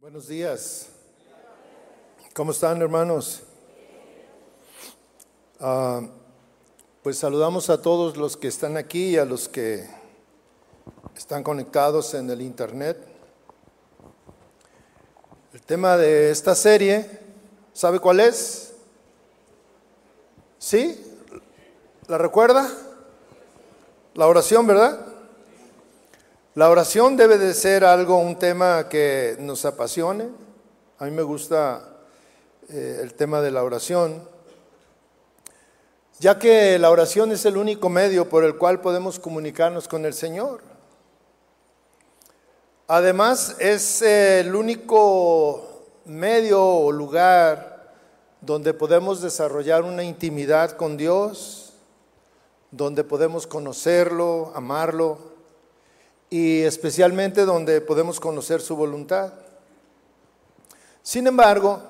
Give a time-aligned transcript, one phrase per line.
[0.00, 0.86] Buenos días.
[2.32, 3.42] ¿Cómo están hermanos?
[5.58, 6.02] Ah,
[7.02, 9.90] pues saludamos a todos los que están aquí y a los que
[11.16, 12.96] están conectados en el Internet.
[15.52, 17.18] El tema de esta serie,
[17.72, 18.74] ¿sabe cuál es?
[20.60, 21.04] ¿Sí?
[22.06, 22.70] ¿La recuerda?
[24.14, 25.07] La oración, ¿verdad?
[26.58, 30.28] La oración debe de ser algo, un tema que nos apasione.
[30.98, 31.88] A mí me gusta
[32.68, 34.28] eh, el tema de la oración,
[36.18, 40.14] ya que la oración es el único medio por el cual podemos comunicarnos con el
[40.14, 40.62] Señor.
[42.88, 47.94] Además, es el único medio o lugar
[48.40, 51.74] donde podemos desarrollar una intimidad con Dios,
[52.72, 55.27] donde podemos conocerlo, amarlo
[56.30, 59.32] y especialmente donde podemos conocer su voluntad.
[61.02, 61.80] Sin embargo,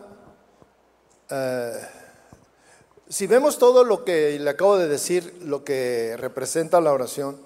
[1.28, 1.72] eh,
[3.08, 7.36] si vemos todo lo que le acabo de decir, lo que representa la oración,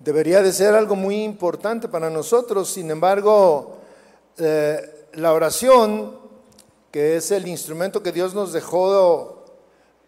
[0.00, 2.68] debería de ser algo muy importante para nosotros.
[2.68, 3.78] Sin embargo,
[4.38, 6.18] eh, la oración,
[6.90, 9.44] que es el instrumento que Dios nos dejó,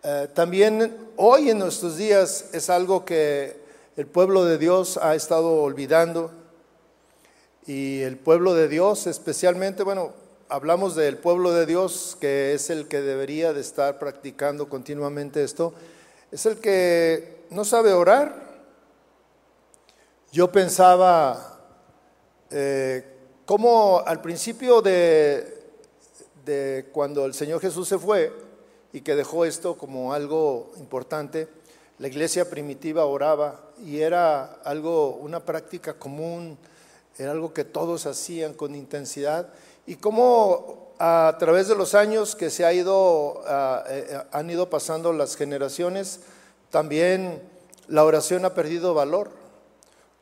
[0.03, 3.60] eh, también hoy en nuestros días es algo que
[4.01, 6.31] el pueblo de Dios ha estado olvidando
[7.67, 10.15] y el pueblo de Dios especialmente, bueno,
[10.49, 15.75] hablamos del pueblo de Dios que es el que debería de estar practicando continuamente esto,
[16.33, 18.63] es el que no sabe orar.
[20.33, 21.61] Yo pensaba
[22.51, 23.05] eh,
[23.45, 25.63] cómo al principio de,
[26.47, 28.33] de cuando el Señor Jesús se fue
[28.95, 31.49] y que dejó esto como algo importante,
[31.99, 36.59] la iglesia primitiva oraba y era algo, una práctica común,
[37.19, 39.49] era algo que todos hacían con intensidad.
[39.87, 44.69] Y cómo a través de los años que se ha ido, eh, eh, han ido
[44.69, 46.21] pasando las generaciones,
[46.71, 47.43] también
[47.89, 49.31] la oración ha perdido valor.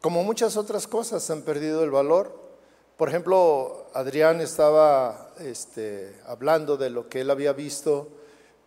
[0.01, 2.33] Como muchas otras cosas han perdido el valor.
[2.97, 8.09] Por ejemplo, Adrián estaba este, hablando de lo que él había visto,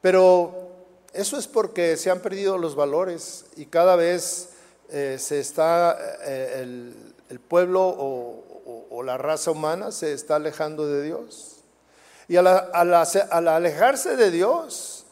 [0.01, 0.69] pero
[1.13, 4.49] eso es porque se han perdido los valores y cada vez
[4.91, 6.59] eh, se está, eh,
[7.29, 11.57] el, pueblo o, la raza humana se está alejando de Dios.
[12.27, 15.05] Y al, alejarse de Dios,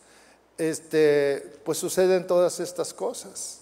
[0.58, 3.62] este, pues suceden todas estas cosas.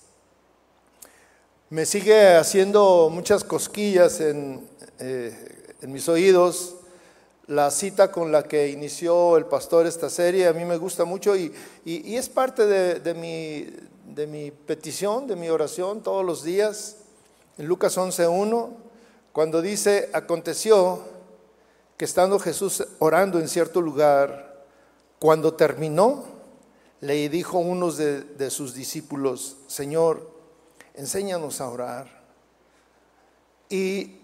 [1.70, 4.68] Me sigue haciendo muchas cosquillas en,
[5.00, 6.78] eh, en mis oídos
[7.48, 11.36] la cita con la que inició el pastor esta serie, a mí me gusta mucho
[11.36, 11.54] y,
[11.86, 13.68] es parte de, mi,
[14.18, 16.98] de, mi, petición, de mi oración todos los días.
[17.58, 18.70] En Lucas 11.1,
[19.32, 21.00] cuando dice, aconteció
[21.96, 24.66] que estando Jesús orando en cierto lugar,
[25.20, 26.26] cuando terminó,
[27.00, 30.30] le dijo a uno de, de sus discípulos, Señor,
[30.96, 32.26] enséñanos a orar.
[33.70, 34.18] Y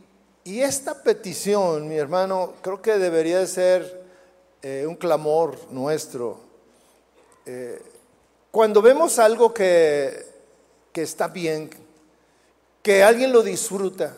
[0.45, 4.03] y esta petición, mi hermano, creo que debería de ser
[4.61, 6.37] eh, un clamor nuestro.
[7.45, 7.81] Eh,
[8.53, 10.27] cuando vemos algo que,
[10.91, 11.71] que está bien,
[12.83, 14.15] que alguien lo disfruta,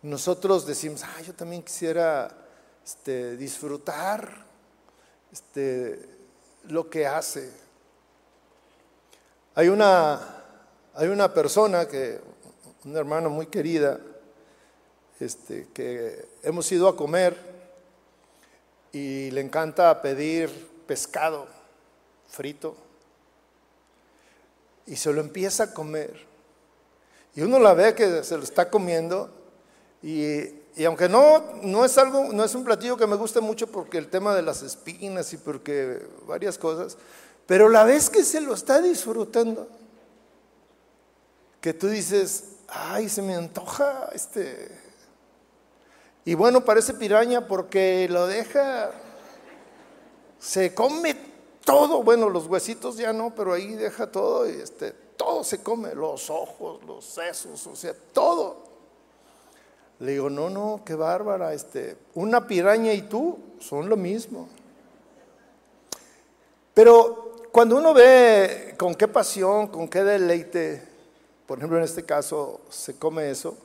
[0.00, 2.34] nosotros decimos, ah, yo también quisiera
[2.82, 4.46] este, disfrutar
[5.30, 6.00] este,
[6.68, 7.52] lo que hace.
[9.54, 10.18] Hay una,
[10.94, 12.18] hay una persona que,
[12.86, 14.00] una hermana muy querida,
[15.20, 17.36] este, que hemos ido a comer
[18.92, 20.48] y le encanta pedir
[20.86, 21.46] pescado
[22.30, 22.83] frito
[24.86, 26.26] y se lo empieza a comer.
[27.34, 29.30] Y uno la ve que se lo está comiendo
[30.02, 30.44] y,
[30.84, 34.08] aunque no, no es algo, no es un platillo que me guste mucho porque el
[34.08, 36.96] tema de las espinas y porque varias cosas,
[37.46, 39.68] pero la vez que se lo está disfrutando,
[41.60, 44.84] que tú dices, ay, se me antoja este
[46.24, 48.92] y bueno, parece piraña porque lo deja,
[50.38, 51.33] se come
[51.64, 55.94] todo, bueno, los huesitos ya no, pero ahí deja todo y este, todo se come,
[55.94, 58.64] los ojos, los sesos, o sea, todo.
[60.00, 64.48] Le digo, no, no, qué bárbara, este, una piraña y tú son lo mismo.
[66.74, 70.82] Pero cuando uno ve con qué pasión, con qué deleite,
[71.46, 73.56] por ejemplo en este caso se come eso,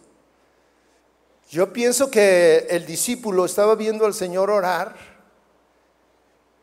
[1.50, 4.96] yo pienso que el discípulo estaba viendo al Señor orar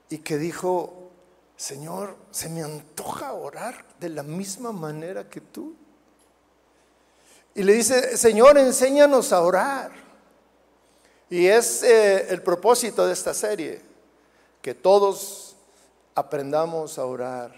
[0.09, 0.96] y que dijo,
[1.57, 5.75] Señor, se me antoja orar de la misma manera que tú.
[7.55, 9.91] Y le dice, Señor, enséñanos a orar.
[11.31, 13.81] Y es eh, el propósito de esta serie,
[14.61, 15.57] que todos
[16.15, 17.55] aprendamos a orar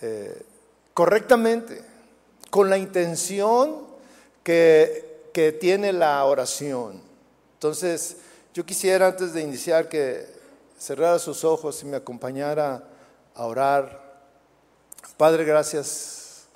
[0.00, 0.42] eh,
[0.94, 1.84] correctamente,
[2.50, 3.86] con la intención
[4.44, 7.02] que, que tiene la oración.
[7.54, 8.16] Entonces,
[8.54, 10.41] yo quisiera antes de iniciar que
[10.82, 12.82] cerrara sus ojos y me acompañara
[13.36, 14.18] a orar.
[15.16, 16.46] Padre, gracias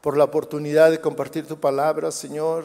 [0.00, 2.64] por la oportunidad de compartir tu palabra, Señor.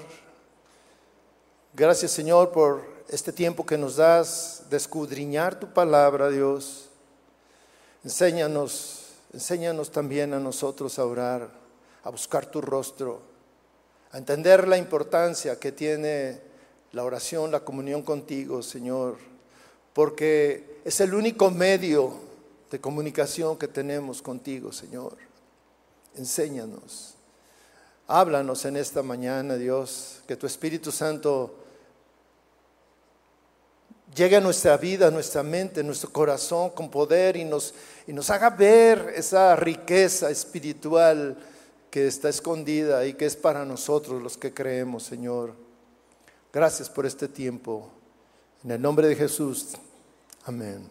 [1.76, 6.90] Gracias, Señor, por este tiempo que nos das de escudriñar tu palabra, Dios.
[8.04, 11.52] Enséñanos, enséñanos también a nosotros a orar,
[12.04, 13.22] a buscar tu rostro,
[14.12, 16.42] a entender la importancia que tiene
[16.94, 19.18] la oración, la comunión contigo, Señor,
[19.94, 22.14] porque es el único medio
[22.70, 25.18] de comunicación que tenemos contigo, Señor.
[26.16, 27.16] Enséñanos.
[28.08, 31.56] Háblanos en esta mañana, Dios, que tu Espíritu Santo
[34.16, 37.74] llegue a nuestra vida, a nuestra mente, a nuestro corazón con poder y nos,
[38.08, 41.38] y nos haga ver esa riqueza espiritual
[41.90, 45.54] que está escondida y que es para nosotros los que creemos, Señor.
[46.52, 47.90] Gracias por este tiempo.
[48.64, 49.70] En el nombre de Jesús.
[50.46, 50.90] Amén.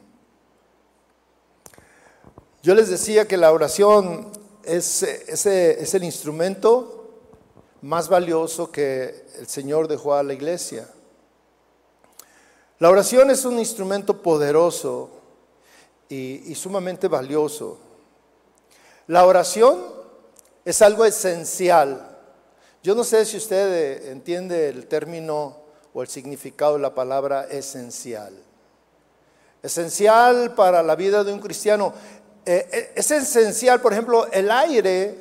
[2.62, 4.30] Yo les decía que la oración
[4.64, 7.00] es, es el instrumento
[7.82, 10.88] más valioso que el Señor dejó a la iglesia.
[12.78, 15.10] La oración es un instrumento poderoso
[16.08, 17.78] y, sumamente valioso.
[19.06, 19.84] La oración
[20.64, 22.18] es algo esencial.
[22.82, 25.56] Yo no sé si usted eh, entiende el término
[25.92, 28.32] o el significado de la palabra esencial.
[29.62, 31.92] Esencial para la vida de un cristiano.
[32.46, 35.18] Eh, eh, es esencial, por ejemplo, el aire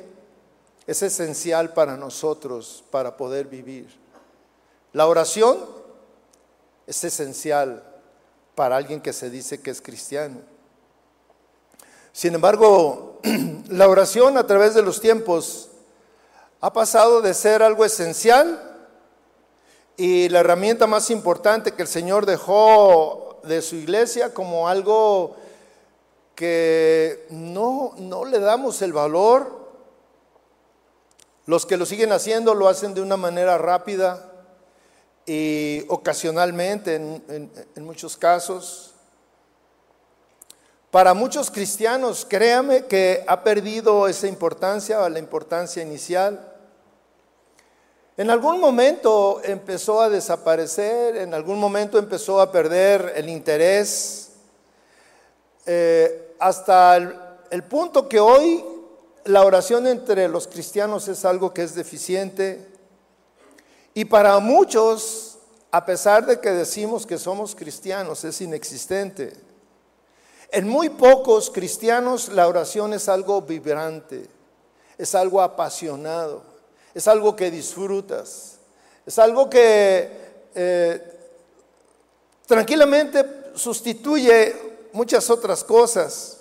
[0.86, 3.88] es esencial para nosotros para poder vivir.
[4.92, 5.58] La oración
[6.86, 7.84] es esencial
[8.54, 10.40] para alguien que se dice que es cristiano.
[12.12, 13.20] Sin embargo,
[13.68, 15.68] la oración a través de los tiempos
[16.60, 18.60] ha pasado de ser algo esencial
[19.96, 25.36] y la herramienta más importante que el Señor dejó de su iglesia como algo
[26.34, 29.60] que no, no le damos el valor.
[31.46, 34.30] Los que lo siguen haciendo lo hacen de una manera rápida,
[35.26, 38.94] y ocasionalmente, en, muchos casos.
[40.90, 46.49] Para muchos cristianos, créame que ha perdido esa importancia, la importancia inicial.
[48.16, 54.32] En algún momento empezó a desaparecer, en algún momento empezó a perder el interés,
[55.64, 56.96] eh, hasta
[57.50, 58.64] el punto que hoy
[59.24, 62.66] la oración entre los cristianos es algo que es deficiente,
[63.94, 65.38] y para muchos,
[65.70, 69.32] a pesar de que decimos que somos cristianos, es inexistente.
[70.52, 74.28] En muy pocos cristianos la oración es algo vibrante,
[74.98, 76.49] es algo apasionado,
[77.00, 78.58] es algo que disfrutas,
[79.06, 80.10] es algo que
[80.54, 81.18] eh,
[82.44, 83.24] tranquilamente
[83.54, 84.54] sustituye
[84.92, 86.40] muchas otras cosas.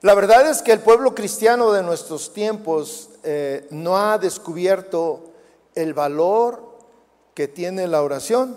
[0.00, 5.32] La verdad es que el pueblo cristiano de nuestros tiempos eh, no ha descubierto
[5.74, 6.62] el valor
[7.34, 8.56] que tiene la oración.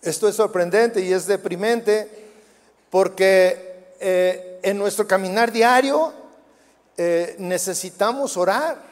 [0.00, 2.08] Esto es sorprendente y es deprimente
[2.88, 6.24] porque eh, en nuestro caminar diario
[6.96, 8.82] eh, necesitamos orar,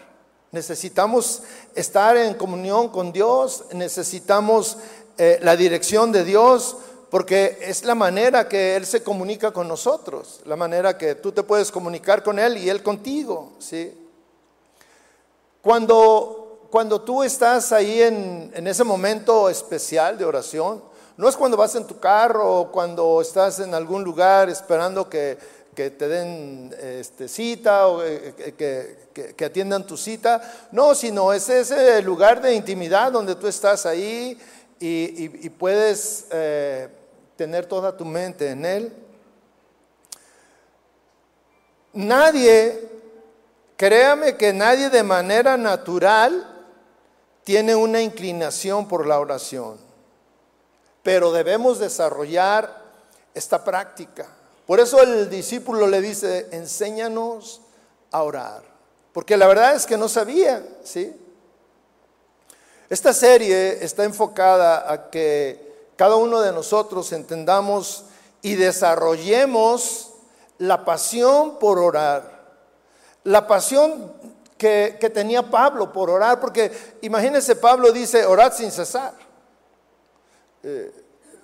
[0.53, 1.43] necesitamos
[1.75, 4.79] estar en comunión con Dios, necesitamos
[5.17, 6.77] la dirección de Dios,
[7.15, 11.45] porque es la manera que Él se comunica con nosotros, la manera que tú te
[11.45, 13.97] puedes comunicar con Él y Él contigo, ¿sí?
[15.65, 20.83] Cuando, cuando tú estás ahí en, ese momento especial de oración,
[21.17, 25.39] no es cuando vas en tu carro o cuando estás en algún lugar esperando que,
[25.75, 30.69] te den este, cita o eh, que, atiendan tu cita.
[30.73, 34.39] No, sino es ese lugar de intimidad donde tú estás ahí
[34.81, 36.89] y, puedes eh,
[37.37, 38.93] tener toda tu mente en él.
[41.93, 42.95] Nadie
[43.77, 46.47] Créame que nadie de manera natural
[47.43, 49.79] tiene una inclinación por la oración,
[51.03, 52.83] pero debemos desarrollar
[53.35, 54.29] esta práctica.
[54.67, 57.61] Por eso el discípulo le dice, enséñanos
[58.11, 58.63] a orar,
[59.13, 61.15] porque la verdad es que no sabía, ¿sí?
[62.89, 68.05] Esta serie está enfocada a que cada uno de nosotros entendamos
[68.43, 70.11] y desarrollemos
[70.59, 72.45] la pasión por orar.
[73.25, 74.13] La pasión
[74.59, 76.71] que, tenía Pablo por orar, porque
[77.03, 79.15] imagínense, Pablo dice, orad sin cesar.
[80.63, 80.93] Eh,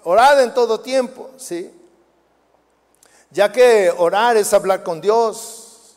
[0.04, 1.70] orad en todo tiempo, ¿sí?
[3.30, 5.96] Ya que orar es hablar con Dios.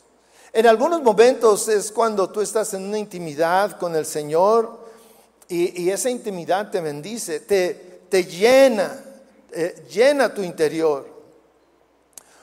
[0.52, 4.84] En algunos momentos es cuando tú estás en una intimidad con el Señor
[5.48, 7.74] y, esa intimidad te bendice, te,
[8.08, 9.04] te llena,
[9.50, 11.06] eh, llena tu interior.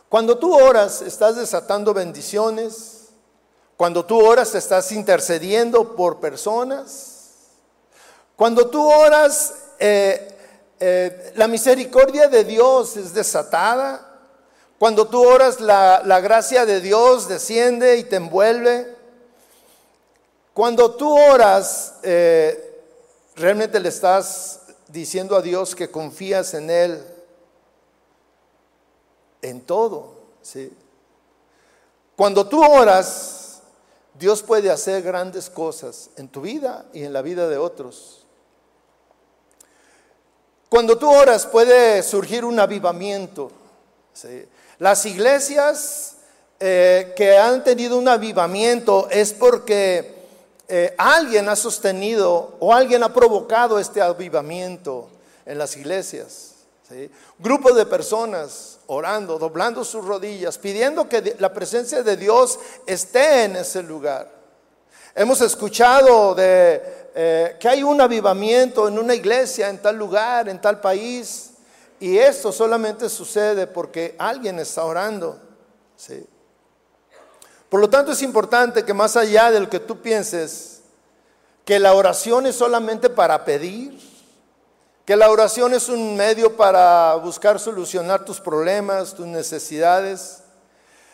[0.09, 3.01] Cuando tú oras, estás desatando bendiciones,
[3.77, 7.21] cuando tú oras estás intercediendo por personas.
[8.35, 10.37] Cuando tú oras, eh,
[10.79, 14.10] eh, la misericordia de Dios es desatada.
[14.81, 18.95] Cuando tú oras, la, gracia de Dios desciende y te envuelve.
[20.55, 22.81] Cuando tú oras, eh,
[23.35, 27.05] realmente le estás diciendo a Dios que confías en Él
[29.43, 30.15] en todo.
[30.41, 30.73] ¿sí?
[32.15, 33.61] Cuando tú oras,
[34.15, 38.25] Dios puede hacer grandes cosas en tu vida y en la vida de otros.
[40.69, 43.60] Cuando tú oras puede surgir un avivamiento.
[44.79, 46.15] Las iglesias
[46.59, 50.15] eh, que han tenido un avivamiento es porque
[50.67, 55.09] eh, alguien ha sostenido o alguien ha provocado este avivamiento
[55.45, 56.49] en las iglesias.
[57.39, 63.55] Grupo de personas orando, doblando sus rodillas, pidiendo que la presencia de Dios esté en
[63.55, 64.29] ese lugar.
[65.15, 70.59] Hemos escuchado de eh, que hay un avivamiento en una iglesia, en tal lugar, en
[70.59, 71.50] tal país,
[72.01, 75.39] y esto solamente sucede porque alguien está orando.
[77.69, 80.81] Por lo tanto, es importante que más allá de lo que tú pienses,
[81.63, 83.99] que la oración es solamente para pedir,
[85.05, 90.39] que la oración es un medio para buscar solucionar tus problemas, tus necesidades.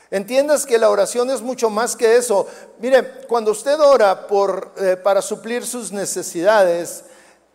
[0.09, 2.47] Entiendas que la oración es mucho más que eso.
[2.79, 7.03] Mire, cuando usted ora por, eh, para suplir sus necesidades,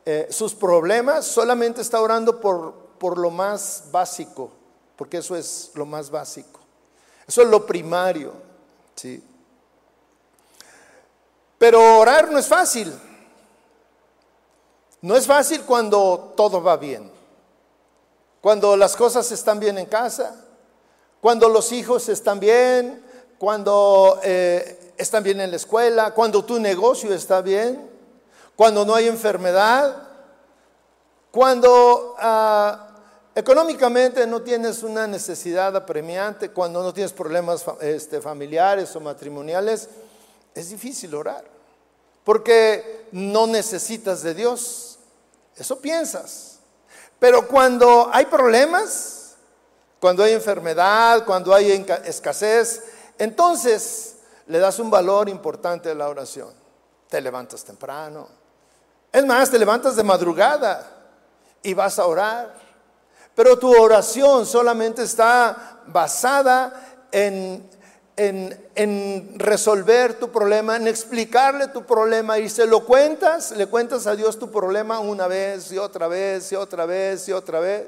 [0.05, 4.49] eh, sus problemas, solamente está orando por, por lo más básico,
[4.95, 6.61] porque eso es lo más básico.
[7.27, 8.33] Eso es lo primario.
[8.95, 9.21] ¿sí?
[11.59, 12.97] Pero orar no es fácil.
[15.01, 17.11] No es fácil cuando todo va bien,
[18.41, 20.37] cuando las cosas están bien en casa,
[21.21, 23.05] cuando los hijos están bien,
[23.37, 27.91] cuando eh, están bien en la escuela, cuando tu negocio está bien,
[28.55, 30.09] cuando no hay enfermedad,
[31.33, 32.91] cuando ah,
[33.35, 39.89] económicamente no tienes una necesidad apremiante, cuando no tienes problemas este, familiares o matrimoniales,
[40.55, 41.45] es difícil orar,
[42.25, 44.99] porque no necesitas de Dios.
[45.57, 46.59] Eso piensas.
[47.19, 49.35] Pero cuando hay problemas,
[50.01, 52.83] cuando hay enfermedad, cuando hay escasez,
[53.19, 56.53] entonces le das un valor importante a la oración.
[57.09, 58.29] Te levantas temprano.
[59.13, 60.91] Es más, te levantas de madrugada
[61.63, 62.62] y vas a orar.
[63.35, 67.69] Pero tu oración solamente está basada en
[68.17, 74.17] en, resolver tu problema, en explicarle tu problema y se lo cuentas, le cuentas a
[74.17, 77.87] Dios tu problema una vez y otra vez y otra vez y otra vez,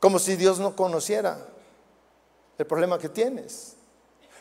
[0.00, 1.38] como si Dios no conociera
[2.58, 3.74] el problema que tienes.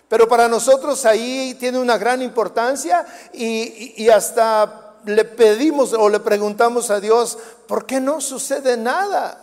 [0.08, 6.92] Pero para nosotros ahí tiene una gran importancia y, hasta le pedimos o le preguntamos
[6.92, 9.41] a Dios, ¿por qué no sucede nada?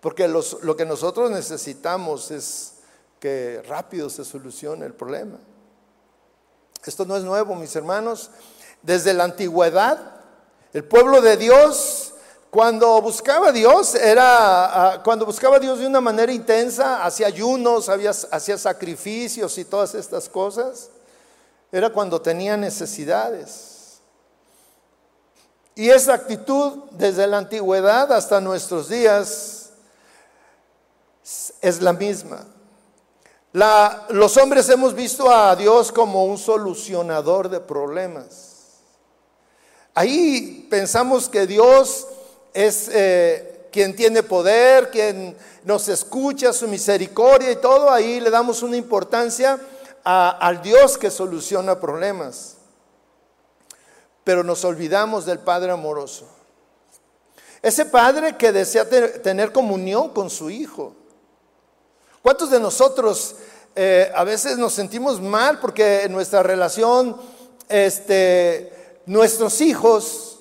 [0.00, 2.72] Porque lo que nosotros necesitamos es
[3.20, 5.38] que rápido se solucione el problema.
[6.84, 8.30] Esto no es nuevo, mis hermanos.
[8.82, 9.98] Desde la antigüedad,
[10.72, 12.14] el pueblo de Dios,
[12.48, 17.26] cuando buscaba a Dios, era ah, cuando buscaba a Dios de una manera intensa, hacía
[17.26, 20.88] ayunos, hacía sacrificios y todas estas cosas,
[21.70, 24.00] era cuando tenía necesidades.
[25.74, 29.59] Y esa actitud desde la antigüedad hasta nuestros días
[31.22, 32.46] es la misma
[33.52, 38.56] los hombres hemos visto a Dios como un solucionador de problemas.
[39.94, 42.06] Ahí pensamos que Dios
[42.54, 47.90] es eh, quien tiene poder, quien nos escucha, su misericordia y todo.
[47.90, 49.58] Ahí le damos una importancia
[50.04, 52.56] al Dios que soluciona problemas.
[54.22, 56.26] Pero nos olvidamos del Padre amoroso.
[57.62, 60.99] Ese Padre que desea tener comunión con su Hijo.
[62.22, 63.36] ¿Cuántos de nosotros
[63.74, 67.20] eh, a veces nos sentimos mal porque en nuestra relación,
[67.68, 70.40] este, nuestros hijos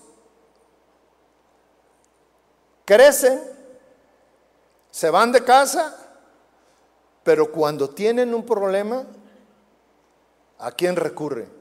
[2.85, 3.41] crecen,
[4.91, 5.95] se van de casa,
[7.23, 9.05] pero cuando tienen un problema,
[10.57, 11.59] ¿a quién recurre?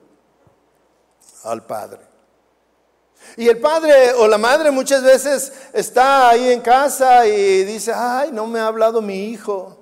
[1.45, 2.01] al Padre.
[3.37, 8.31] Y el padre o la madre muchas veces está ahí en casa y dice, ay,
[8.33, 9.78] no me ha hablado mi hijo.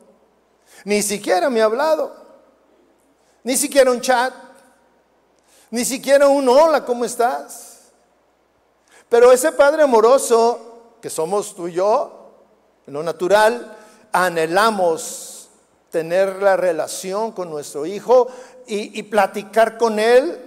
[0.87, 2.15] Ni siquiera me ha hablado.
[3.43, 4.33] Ni siquiera un chat.
[5.69, 7.91] Ni siquiera un hola, ¿cómo estás?
[9.09, 12.31] Pero ese padre amoroso, que somos tú y yo,
[12.87, 13.77] en lo natural,
[14.13, 15.49] anhelamos
[15.91, 18.29] tener la relación con nuestro hijo
[18.69, 20.41] y, y platicar con él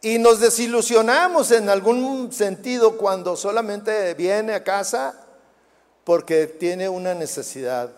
[0.00, 5.26] y nos desilusionamos en algún sentido cuando solamente viene a casa
[6.04, 7.90] porque tiene una necesidad,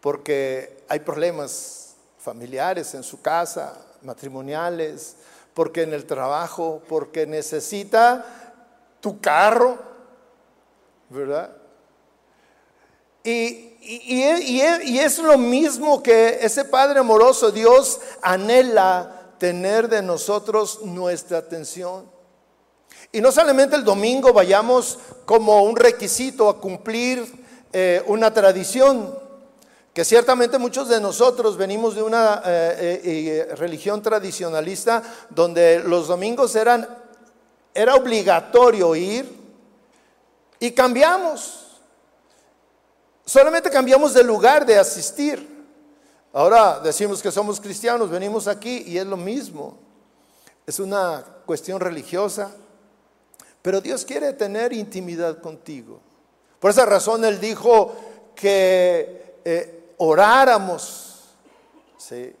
[0.00, 5.16] porque hay problemas familiares en su casa, matrimoniales,
[5.54, 8.24] porque en el trabajo, porque necesita
[9.00, 9.78] tu carro,
[11.08, 11.56] ¿verdad?
[13.24, 21.38] Y, y, es lo mismo que ese Padre amoroso, Dios anhela tener de nosotros nuestra
[21.38, 22.10] atención.
[23.12, 27.26] Y no solamente el domingo vayamos como un requisito a cumplir
[27.72, 29.18] eh, una tradición,
[29.98, 36.54] que ciertamente muchos de nosotros venimos de una eh, eh, religión tradicionalista donde los domingos
[36.54, 36.88] eran,
[37.74, 39.28] era obligatorio ir
[40.60, 41.80] y cambiamos.
[43.24, 45.66] Solamente cambiamos de lugar de asistir.
[46.32, 49.78] Ahora decimos que somos cristianos, venimos aquí y es lo mismo.
[50.64, 52.52] Es una cuestión religiosa,
[53.60, 55.98] pero Dios quiere tener intimidad contigo.
[56.60, 57.96] Por esa razón Él dijo
[58.36, 61.34] que eh, oráramos.
[61.98, 62.34] ¿sí?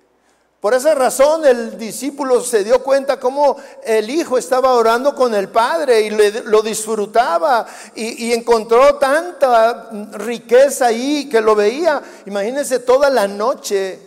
[0.60, 5.48] Por esa razón el discípulo se dio cuenta cómo el hijo estaba orando con el
[5.50, 12.02] padre y lo disfrutaba y, encontró tanta riqueza ahí que lo veía.
[12.26, 14.00] Imagínense toda la noche.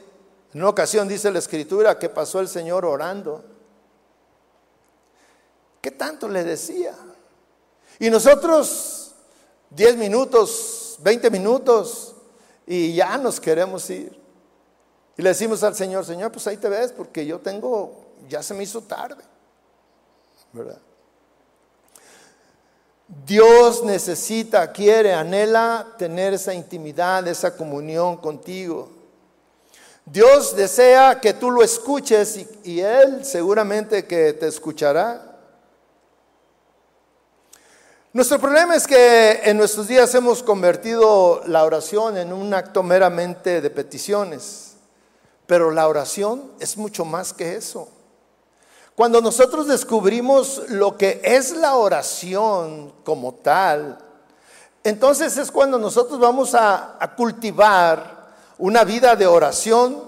[0.54, 3.46] En una ocasión dice la escritura que pasó el Señor orando.
[5.80, 6.94] ¿Qué tanto le decía?
[7.98, 9.14] Y nosotros
[9.70, 12.14] 10 minutos, 20 minutos
[12.66, 14.20] y ya nos queremos ir.
[15.18, 18.54] Y le decimos al Señor, Señor, pues ahí te ves, porque yo tengo, ya se
[18.54, 19.24] me hizo tarde.
[20.54, 20.80] ¿Verdad?
[23.26, 28.90] Dios necesita, quiere, anhela tener esa intimidad, esa comunión contigo.
[30.06, 35.31] Dios desea que tú lo escuches y, y, Él seguramente que te escuchará.
[38.14, 43.62] Nuestro problema es que en nuestros días hemos convertido la oración en un acto meramente
[43.62, 44.74] de peticiones.
[45.48, 47.88] Pero la oración es mucho más que eso.
[48.96, 53.98] Cuando nosotros descubrimos lo que es la oración como tal,
[54.84, 60.04] entonces es cuando nosotros vamos a, cultivar una vida de oración.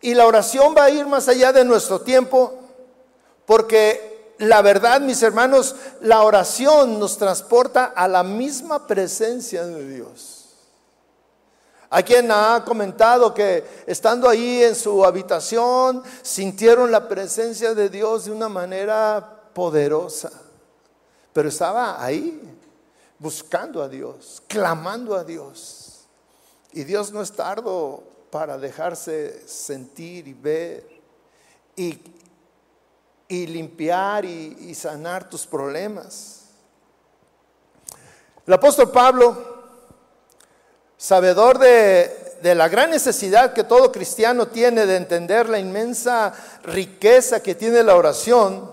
[0.00, 2.54] Y la oración va a ir más allá de nuestro tiempo,
[3.46, 4.11] porque
[4.42, 10.46] la verdad, mis hermanos, la oración nos transporta a la misma presencia de Dios.
[11.88, 18.24] Hay quien ha comentado que estando ahí en su habitación sintieron la presencia de Dios
[18.24, 20.32] de una manera poderosa.
[21.32, 22.40] Pero estaba ahí
[23.20, 26.00] buscando a Dios, clamando a Dios.
[26.72, 28.02] Y Dios no es tardo
[28.32, 30.84] para dejarse sentir y ver
[31.76, 31.92] y,
[33.46, 36.40] limpiar y sanar tus problemas.
[38.46, 39.52] El apóstol Pablo
[41.02, 47.56] sabedor de, la gran necesidad que todo cristiano tiene de entender la inmensa riqueza que
[47.56, 48.70] tiene la oración,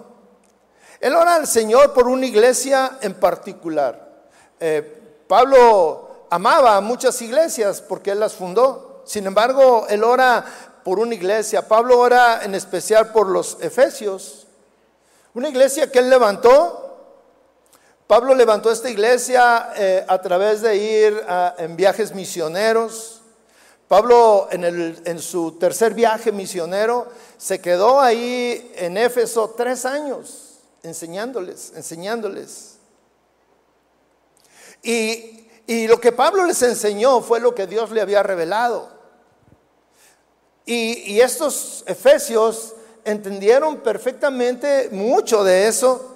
[0.99, 4.27] él ora al Señor por una iglesia en particular.
[4.59, 9.01] Eh, Pablo amaba a muchas iglesias porque él las fundó.
[9.05, 10.45] Sin embargo, él ora
[10.83, 11.67] por una iglesia.
[11.67, 14.38] Pablo ora en especial por los efesios.
[15.33, 16.89] Una iglesia que él levantó
[18.09, 21.23] Pablo levantó esta iglesia eh, a través de ir
[21.59, 23.21] en viajes misioneros.
[23.87, 24.63] Pablo en,
[25.05, 27.05] en, su tercer viaje misionero
[27.37, 32.77] se quedó ahí en Éfeso tres años enseñándoles, enseñándoles.
[34.81, 38.89] Y, y lo que Pablo les enseñó fue lo que Dios le había revelado.
[40.65, 42.73] Y, y estos efesios
[43.05, 46.15] entendieron perfectamente mucho de eso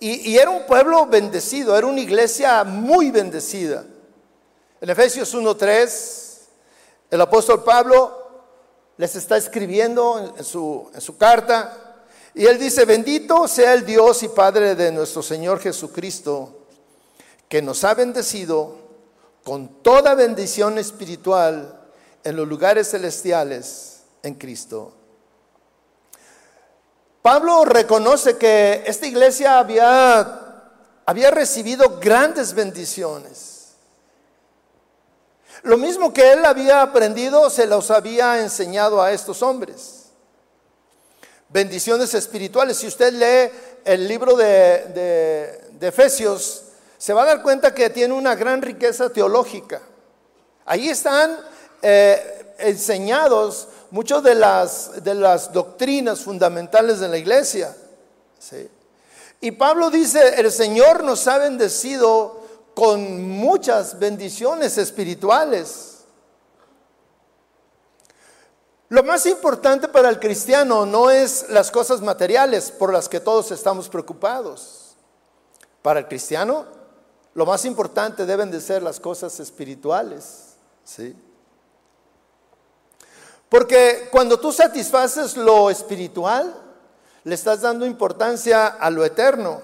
[0.00, 3.84] y, era un pueblo bendecido, era una iglesia muy bendecida.
[4.80, 6.38] En Efesios 1.3,
[7.10, 8.28] el apóstol Pablo
[8.96, 14.22] les está escribiendo en su, en su carta y él dice, bendito sea el Dios
[14.22, 16.66] y Padre de nuestro Señor Jesucristo,
[17.48, 18.76] que nos ha bendecido
[19.42, 21.80] con toda bendición espiritual
[22.22, 24.97] en los lugares celestiales en Cristo.
[27.28, 30.62] Pablo reconoce que esta iglesia había,
[31.04, 33.74] había recibido grandes bendiciones.
[35.62, 40.06] Lo mismo que él había aprendido, se los había enseñado a estos hombres.
[41.50, 42.78] Bendiciones espirituales.
[42.78, 43.52] Si usted lee
[43.84, 46.62] el libro de, Efesios,
[46.96, 49.82] se va a dar cuenta que tiene una gran riqueza teológica.
[50.64, 51.36] Ahí están
[51.82, 57.76] eh, enseñados muchas de las, de las doctrinas fundamentales de la iglesia.
[59.40, 62.40] Y Pablo dice, el Señor nos ha bendecido
[62.74, 65.98] con muchas bendiciones espirituales.
[68.88, 73.50] Lo más importante para el cristiano no es las cosas materiales por las que todos
[73.50, 74.96] estamos preocupados.
[75.82, 76.66] Para el cristiano,
[77.34, 80.54] lo más importante deben de ser las cosas espirituales.
[80.84, 81.14] ¿sí?
[83.48, 86.54] Porque cuando tú satisfaces lo espiritual,
[87.24, 89.62] le estás dando importancia a lo eterno.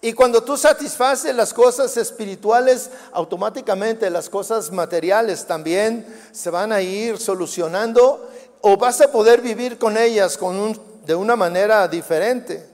[0.00, 6.80] Y cuando tú satisfaces las cosas espirituales, automáticamente las cosas materiales también se van a
[6.80, 8.30] ir solucionando
[8.60, 10.38] o vas a poder vivir con ellas
[11.04, 12.64] de una manera diferente.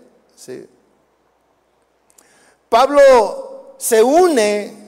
[2.68, 4.84] Pablo se une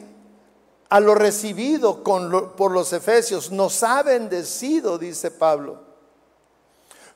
[0.96, 3.50] a lo recibido por los efesios.
[3.50, 5.78] Nos ha bendecido, dice Pablo,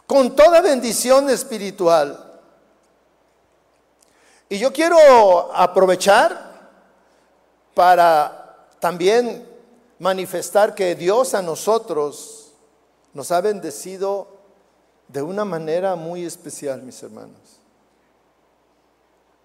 [0.07, 2.43] con toda bendición espiritual
[4.51, 6.71] y yo quiero aprovechar
[7.73, 9.49] para también
[9.99, 12.53] manifestar que Dios a nosotros
[13.15, 14.29] nos ha bendecido
[15.09, 17.61] de una manera muy especial, mis hermanos.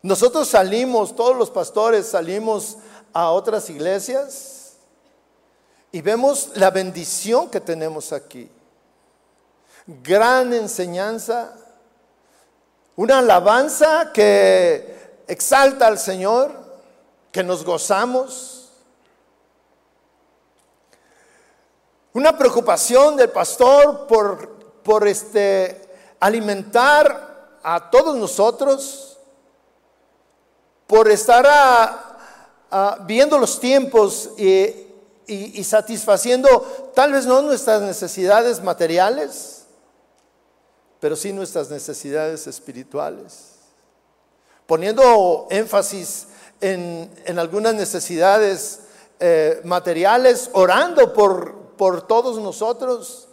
[0.05, 2.77] Nosotros salimos, todos los pastores salimos
[3.15, 4.73] a otras iglesias
[5.89, 8.51] y vemos la bendición que tenemos aquí.
[9.87, 11.55] Gran enseñanza,
[12.97, 16.51] una alabanza que exalta al Señor,
[17.31, 18.73] que nos gozamos.
[22.11, 24.49] Una preocupación del pastor por,
[24.83, 25.87] por este,
[26.19, 29.17] alimentar a todos nosotros,
[30.85, 31.45] por estar
[33.05, 39.63] viendo los tiempos y satisfaciendo tal vez no nuestras necesidades materiales,
[40.99, 43.55] pero sí nuestras necesidades espirituales
[44.65, 46.27] poniendo énfasis
[46.61, 48.79] en, algunas necesidades
[49.19, 53.27] eh, materiales, orando por, por todos nosotros.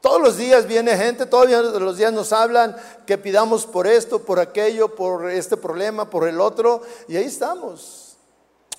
[0.00, 1.50] Todos los días viene gente, todos
[1.80, 2.76] los días nos hablan
[3.06, 8.05] que pidamos por esto, por aquello, por este problema, por el otro, y ahí estamos,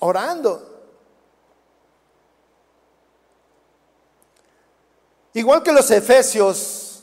[0.00, 0.76] orando.
[5.34, 7.02] Igual que los efesios,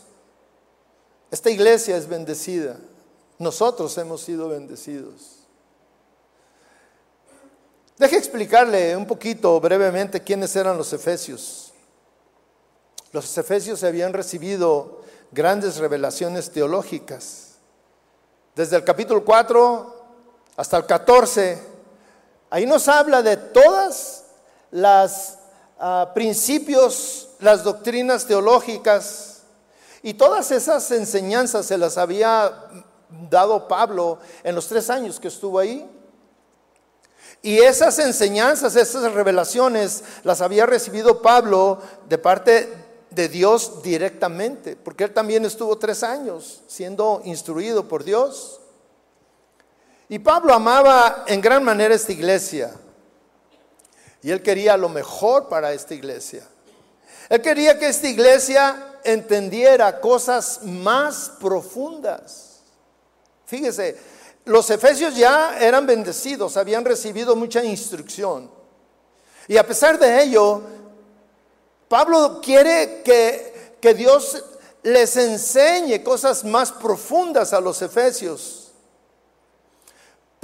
[1.31, 2.77] esta iglesia es bendecida.
[3.39, 5.45] Nosotros hemos sido bendecidos.
[7.97, 11.71] Deje explicarle un poquito brevemente quiénes eran los efesios.
[13.13, 17.55] Los efesios habían recibido grandes revelaciones teológicas.
[18.53, 19.95] Desde el capítulo 4
[20.57, 21.74] hasta el 14,
[22.49, 24.23] ahí nos habla de todas
[24.71, 25.39] las
[25.79, 29.41] ah, principios, las doctrinas teológicas
[30.01, 32.53] y todas esas enseñanzas se las había
[33.29, 35.89] dado Pablo en los tres años que estuvo ahí.
[37.41, 41.79] Y esas enseñanzas, esas revelaciones, las había recibido Pablo
[42.09, 42.73] de parte
[43.11, 48.59] de Dios directamente, porque él también estuvo tres años siendo instruido por Dios.
[50.07, 52.71] Y Pablo amaba en gran manera esta iglesia.
[54.21, 56.43] Y él quería lo mejor para esta iglesia.
[57.29, 62.61] Él quería que esta iglesia entendiera cosas más profundas.
[63.45, 63.97] Fíjese,
[64.45, 68.49] los efesios ya eran bendecidos, habían recibido mucha instrucción.
[69.47, 70.61] Y a pesar de ello,
[71.87, 74.43] Pablo quiere que, que Dios
[74.83, 78.64] les enseñe cosas más profundas a los efesios.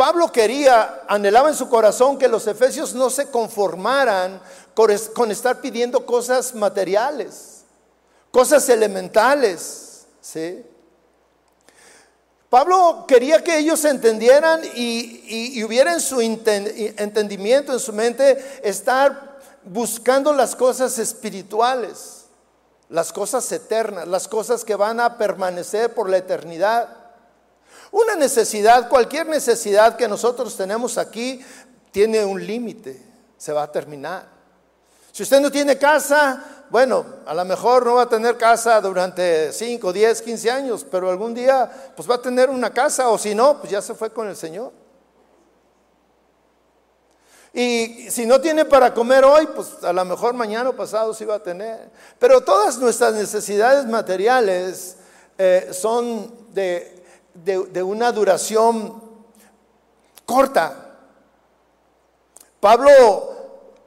[0.01, 4.41] Pablo quería, anhelaba en su corazón que los efesios no se conformaran
[4.73, 7.65] con, estar pidiendo cosas materiales,
[8.31, 10.65] cosas elementales, ¿sí?
[12.49, 20.33] Pablo quería que ellos entendieran y, hubiera en su entendimiento, en su mente, estar buscando
[20.33, 22.25] las cosas espirituales,
[22.89, 27.00] las cosas eternas, las cosas que van a permanecer por la eternidad.
[27.91, 31.43] Una necesidad, cualquier necesidad que nosotros tenemos aquí,
[31.91, 33.01] tiene un límite,
[33.37, 34.25] se va a terminar.
[35.11, 39.51] Si usted no tiene casa, bueno, a lo mejor no va a tener casa durante
[39.51, 43.35] 5, 10, 15 años, pero algún día pues va a tener una casa o si
[43.35, 44.71] no, pues ya se fue con el Señor.
[47.53, 51.25] Y si no tiene para comer hoy, pues a lo mejor mañana o pasado sí
[51.25, 51.89] va a tener.
[52.17, 54.95] Pero todas nuestras necesidades materiales
[55.37, 57.00] eh, son de,
[57.33, 59.01] de una duración
[60.25, 60.97] corta.
[62.59, 63.31] Pablo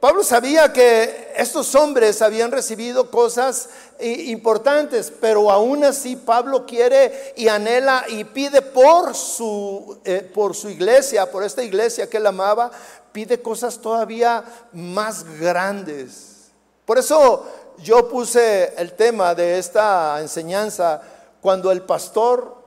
[0.05, 7.47] Pablo sabía que estos hombres habían recibido cosas importantes, pero aún así Pablo quiere y
[7.47, 12.69] anhela y pide por su, eh, por su iglesia, por esta iglesia que él amaba,
[13.11, 16.51] pide cosas todavía más grandes.
[16.85, 17.43] Por eso
[17.79, 21.01] yo puse el tema de esta enseñanza
[21.41, 22.64] cuando el pastor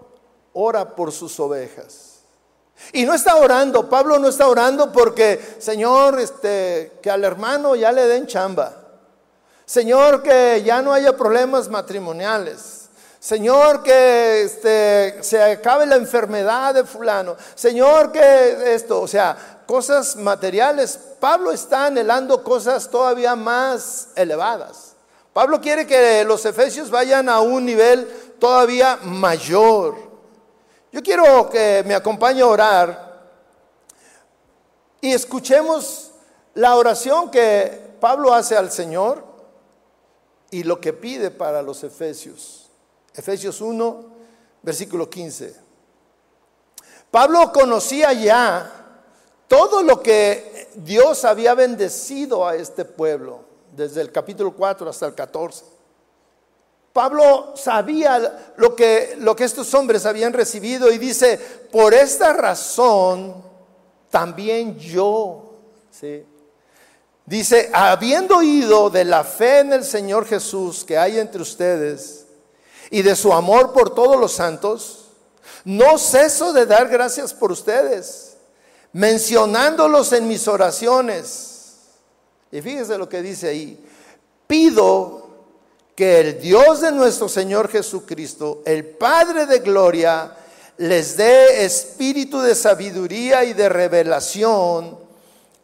[0.61, 2.19] ora por sus ovejas.
[2.93, 7.93] Y no está orando, Pablo no está orando porque, Señor, este, que al hermano ya
[7.93, 8.73] le den chamba.
[9.65, 12.89] Señor, que ya no haya problemas matrimoniales.
[13.21, 17.37] Señor, que este, se acabe la enfermedad de fulano.
[17.55, 20.99] Señor, que esto, o sea, cosas materiales.
[21.21, 24.95] Pablo está anhelando cosas todavía más elevadas.
[25.33, 28.09] Pablo quiere que los efesios vayan a un nivel
[28.41, 30.08] todavía mayor.
[30.91, 33.29] Yo quiero que me acompañe a orar
[35.01, 36.13] y escuchemos
[36.55, 39.23] la oración que Pablo hace al Señor
[40.51, 42.71] y lo que pide para los Efesios.
[43.15, 44.05] Efesios 1,
[44.63, 45.55] versículo 15.
[47.11, 48.73] Pablo conocía ya
[49.47, 53.41] todo lo que Dios había bendecido a este pueblo,
[53.73, 55.78] desde el capítulo 4 hasta el 14.
[56.99, 61.39] Pablo sabía lo que, lo que estos hombres habían recibido y dice,
[61.71, 63.37] por esta razón
[64.11, 65.61] también yo,
[67.25, 72.27] dice, habiendo oído de la fe en el Señor Jesús que hay entre ustedes
[72.91, 75.11] y de su amor por todos los santos,
[75.65, 78.39] no ceso de dar gracias por ustedes,
[78.93, 81.61] mencionándolos en mis oraciones.
[82.51, 83.89] Y fíjese lo que dice ahí,
[84.49, 85.28] pido
[85.99, 90.33] que el Dios de nuestro Señor Jesucristo, el Padre de Gloria,
[90.77, 94.97] les dé espíritu de sabiduría y de revelación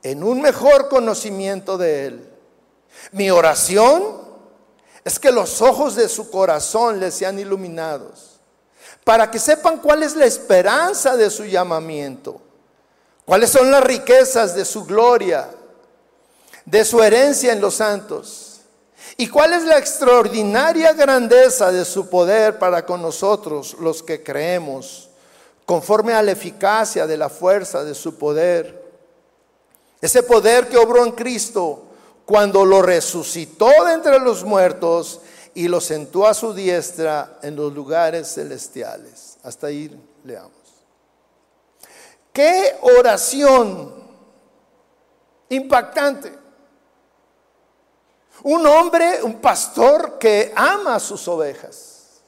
[0.02, 2.28] en un mejor conocimiento de Él.
[3.12, 4.22] Mi oración
[5.04, 8.40] es que los ojos de su corazón les sean iluminados,
[9.04, 12.40] para que sepan cuál es la esperanza de su llamamiento,
[13.24, 15.48] cuáles son las riquezas de su gloria,
[16.64, 18.53] de su herencia en los santos
[19.16, 25.08] ¿Y cuál es la extraordinaria grandeza de su poder para con nosotros, los que creemos,
[25.64, 28.82] conforme a la eficacia de la fuerza de su poder?
[30.00, 31.84] Ese poder que obró en Cristo
[32.26, 35.20] cuando lo resucitó de entre los muertos
[35.54, 39.38] y lo sentó a su diestra en los lugares celestiales.
[39.42, 39.90] Hasta ahí
[40.24, 40.52] leamos.
[42.32, 43.94] Qué oración
[45.48, 46.43] impactante.
[48.42, 52.20] Un hombre, un pastor que ama a sus ovejas.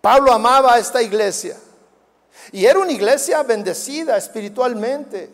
[0.00, 1.56] Pablo amaba a esta iglesia.
[2.50, 5.30] Y era una iglesia bendecida espiritualmente.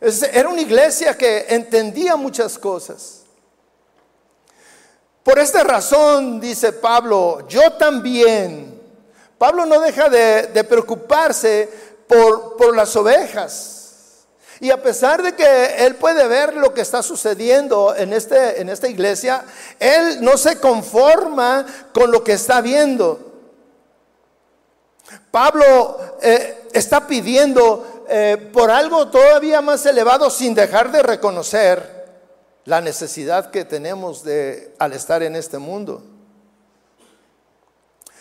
[0.00, 3.22] Era una iglesia que entendía muchas cosas.
[5.22, 8.80] Por esta razón, dice Pablo, yo también.
[9.36, 11.68] Pablo no deja de, preocuparse
[12.06, 13.77] por, por las ovejas.
[14.60, 18.68] Y a pesar de que él puede ver lo que está sucediendo en, este, en
[18.68, 19.44] esta iglesia,
[19.78, 23.28] él no se conforma con lo que está viendo.
[25.30, 31.98] Pablo eh, está pidiendo eh, por algo todavía más elevado sin dejar de reconocer
[32.64, 36.02] la necesidad que tenemos de, al estar en este mundo.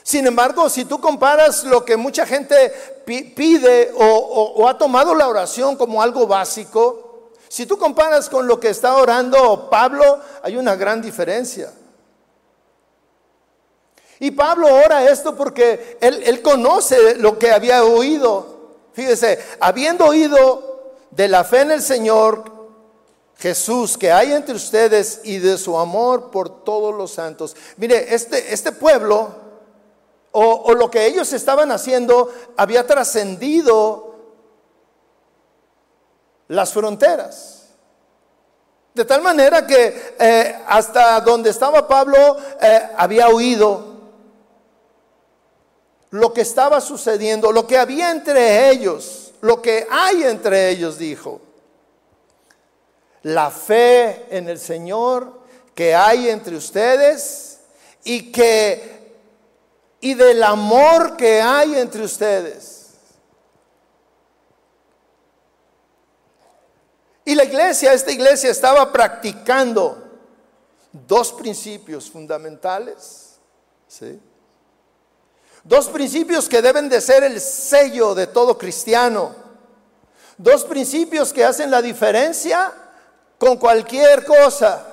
[0.07, 2.71] Sin embargo, si tú comparas lo que mucha gente
[3.05, 8.69] pide o, ha tomado la oración como algo básico, si tú comparas con lo que
[8.69, 11.73] está orando Pablo, hay una gran diferencia.
[14.21, 18.77] Y Pablo ora esto porque él, él, conoce lo que había oído.
[18.93, 22.45] Fíjese, habiendo oído de la fe en el Señor
[23.35, 27.57] Jesús que hay entre ustedes y de su amor por todos los santos.
[27.75, 29.46] Mire, este, este pueblo
[30.39, 34.15] o, lo que ellos estaban haciendo había trascendido
[36.47, 37.69] las fronteras.
[38.93, 43.97] De tal manera que eh, hasta donde estaba Pablo eh, había oído
[46.11, 51.41] lo que estaba sucediendo, lo que había entre ellos, lo que hay entre ellos, dijo.
[53.23, 55.33] La fe en el Señor
[55.73, 57.59] que hay entre ustedes
[58.03, 58.96] y que
[60.07, 62.93] y del amor que hay entre ustedes.
[67.25, 70.01] Y la iglesia, esta iglesia estaba practicando
[70.93, 73.37] dos principios fundamentales.
[73.89, 74.17] ¿sí?
[75.65, 79.35] Dos principios que deben de ser el sello de todo cristiano.
[80.37, 82.73] Dos principios que hacen la diferencia
[83.37, 84.86] con cualquier cosa.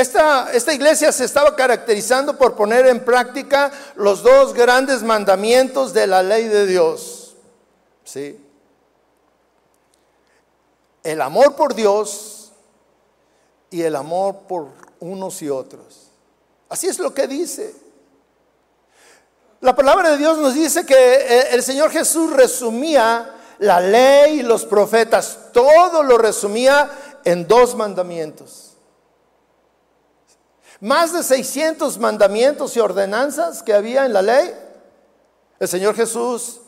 [0.00, 6.22] Esta, iglesia se estaba caracterizando por poner en práctica los dos grandes mandamientos de la
[6.22, 7.36] ley de Dios.
[8.02, 8.42] ¿Sí?
[11.02, 12.50] El amor por Dios
[13.70, 14.68] y el amor por
[15.00, 16.10] unos y otros.
[16.70, 17.74] Así es lo que dice.
[19.60, 24.42] La palabra de Dios nos dice que eh, el Señor Jesús resumía la ley y
[24.42, 26.90] los profetas, todo lo resumía
[27.24, 28.69] en dos mandamientos.
[30.80, 34.54] Más de 600 mandamientos y ordenanzas que había en la ley,
[35.58, 36.60] el Señor Jesús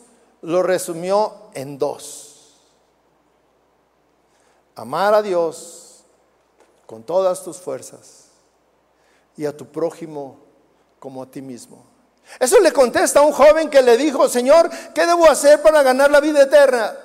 [0.43, 2.29] lo resumió en dos.
[4.75, 6.05] Amar a Dios
[6.87, 8.27] con todas tus fuerzas
[9.37, 10.39] y a tu prójimo
[10.99, 11.85] como a ti mismo.
[12.39, 16.11] Eso le contesta a un joven que le dijo, Señor, ¿qué debo hacer para ganar
[16.11, 16.97] la vida eterna?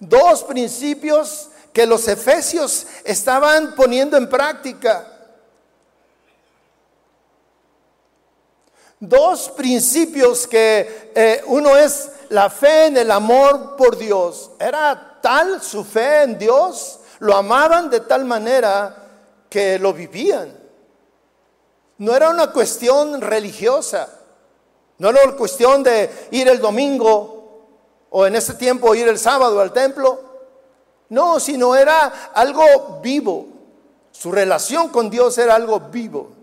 [0.00, 5.17] Dos principios que los efesios estaban poniendo en práctica.
[9.00, 14.50] Dos principios que eh, uno es la fe en el amor por Dios.
[14.58, 18.96] Era tal su fe en Dios, lo amaban de tal manera
[19.48, 20.52] que lo vivían.
[21.98, 24.08] No era una cuestión religiosa,
[24.98, 27.66] no era una cuestión de ir el domingo
[28.10, 30.26] o en ese tiempo ir el sábado al templo.
[31.10, 33.46] No, sino era algo vivo.
[34.10, 36.37] Su relación con Dios era algo vivo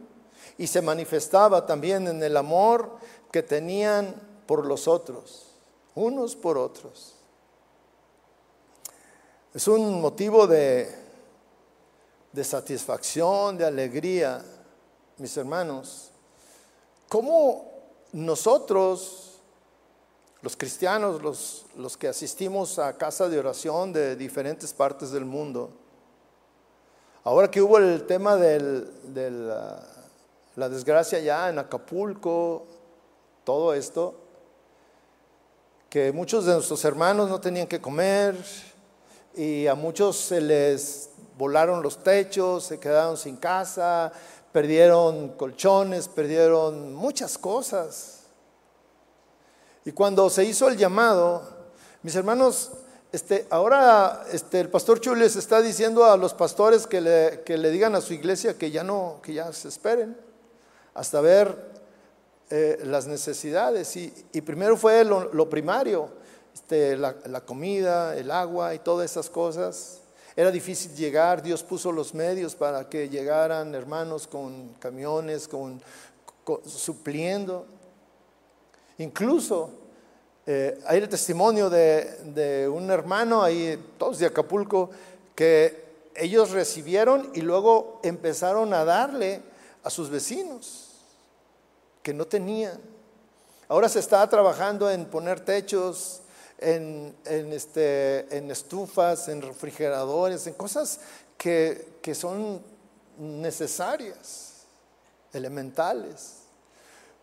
[0.57, 2.97] y se manifestaba también en el amor
[3.31, 4.15] que tenían
[4.45, 5.47] por los otros,
[5.95, 7.13] unos por otros.
[9.53, 10.93] Es un motivo de,
[12.31, 14.43] de satisfacción, de alegría
[15.17, 16.11] mis hermanos,
[17.07, 17.71] cómo
[18.11, 19.39] nosotros,
[20.41, 25.69] los cristianos, los, los que asistimos a casa de oración de diferentes partes del mundo,
[27.23, 29.79] ahora que hubo el tema de
[30.55, 32.65] la desgracia ya en Acapulco,
[33.43, 34.15] todo esto,
[35.89, 38.35] que muchos de nuestros hermanos no tenían que comer
[39.35, 44.11] y a muchos se les volaron los techos, se quedaron sin casa,
[44.51, 48.21] perdieron colchones, perdieron muchas cosas.
[49.83, 51.43] Y cuando se hizo el llamado,
[52.01, 52.71] mis hermanos,
[53.11, 57.71] este, ahora este, el pastor Chules está diciendo a los pastores que le, que le,
[57.71, 60.24] digan a su iglesia que ya no, que ya se esperen
[60.95, 61.55] hasta ver
[62.49, 63.95] eh, las necesidades.
[63.97, 66.09] Y, primero fue lo, primario,
[66.53, 70.01] este, la, comida, el agua y todas esas cosas.
[70.35, 75.81] Era difícil llegar, Dios puso los medios para que llegaran hermanos con camiones, con,
[76.65, 77.65] supliendo.
[78.97, 79.69] Incluso
[80.45, 84.89] eh, hay el testimonio de, un hermano ahí, todos de Acapulco,
[85.35, 85.83] que
[86.15, 89.41] ellos recibieron y luego empezaron a darle
[89.83, 90.84] a sus vecinos
[92.05, 92.79] que no tenían.
[93.67, 96.21] Ahora se está trabajando en poner techos,
[96.59, 100.99] en, este, en estufas, en refrigeradores, en cosas
[101.35, 102.61] que, que son
[103.17, 104.67] necesarias,
[105.33, 106.41] elementales.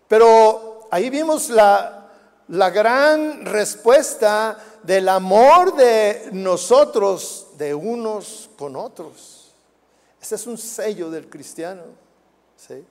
[0.08, 2.10] Pero ahí vimos la,
[2.48, 9.52] la gran respuesta del amor de nosotros, de unos con otros.
[10.20, 11.84] Ese es un sello del cristiano.
[12.56, 12.84] ¿sí?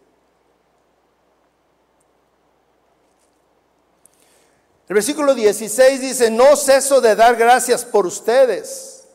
[4.92, 9.06] El versículo 16 dice, no ceso de dar gracias por ustedes,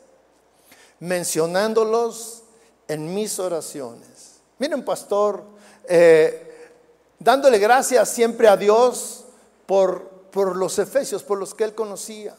[1.00, 2.44] mencionándolos
[2.88, 4.40] en mis oraciones.
[4.58, 5.44] Miren, pastor,
[5.86, 6.72] eh,
[7.18, 9.26] dándole gracias siempre a Dios
[9.66, 12.34] por, por, los efesios, por los que él conocía.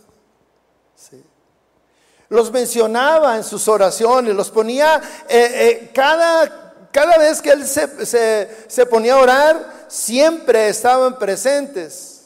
[2.29, 8.03] Los mencionaba en sus oraciones, los ponía eh, eh, cada, cada vez que él se,
[8.03, 12.16] se, se ponía a orar, siempre estaban presentes.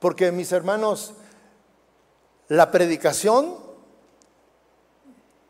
[0.00, 1.12] Porque mis hermanos,
[2.48, 3.54] la predicación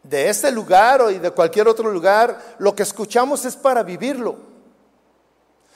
[0.03, 4.37] de este lugar o de cualquier otro lugar, lo que escuchamos es para vivirlo.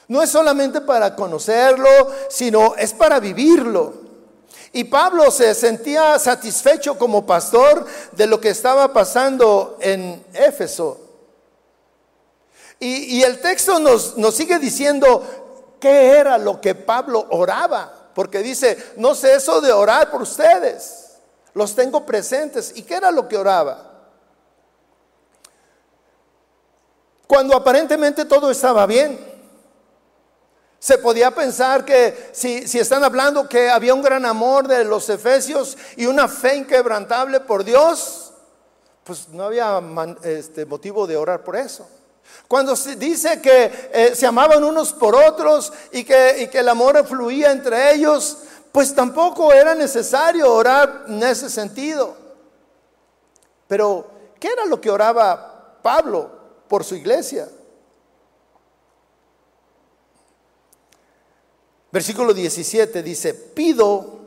[0.09, 1.89] No es solamente para conocerlo,
[2.29, 4.05] sino es para vivirlo.
[4.72, 11.01] Y Pablo se sentía satisfecho como pastor de lo que estaba pasando en Éfeso.
[12.81, 19.15] Y, el texto nos, sigue diciendo qué era lo que Pablo oraba, porque dice, no
[19.15, 21.17] sé eso de orar por ustedes,
[21.55, 22.73] los tengo presentes.
[22.75, 23.93] ¿Y qué era lo que oraba?
[27.27, 29.33] Cuando aparentemente todo estaba bien.
[30.79, 35.09] Se podía pensar que si, si, están hablando que había un gran amor de los
[35.09, 38.35] efesios y una fe inquebrantable por Dios,
[39.05, 39.81] pues no había
[40.25, 41.89] este, motivo de orar por eso.
[42.49, 46.68] Cuando se dice que eh, se amaban unos por otros y que, y que el
[46.68, 48.38] amor fluía entre ellos,
[48.70, 52.16] pues tampoco era necesario orar en ese sentido.
[53.66, 56.30] Pero, ¿qué era lo que oraba Pablo
[56.68, 57.49] por su iglesia?
[61.90, 64.18] Versículo 17 dice, pido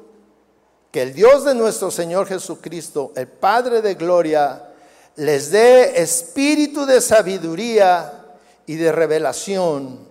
[0.91, 4.66] que el Dios de nuestro Señor Jesucristo, el Padre de Gloria,
[5.17, 8.25] les dé espíritu de sabiduría
[8.65, 10.07] y de revelación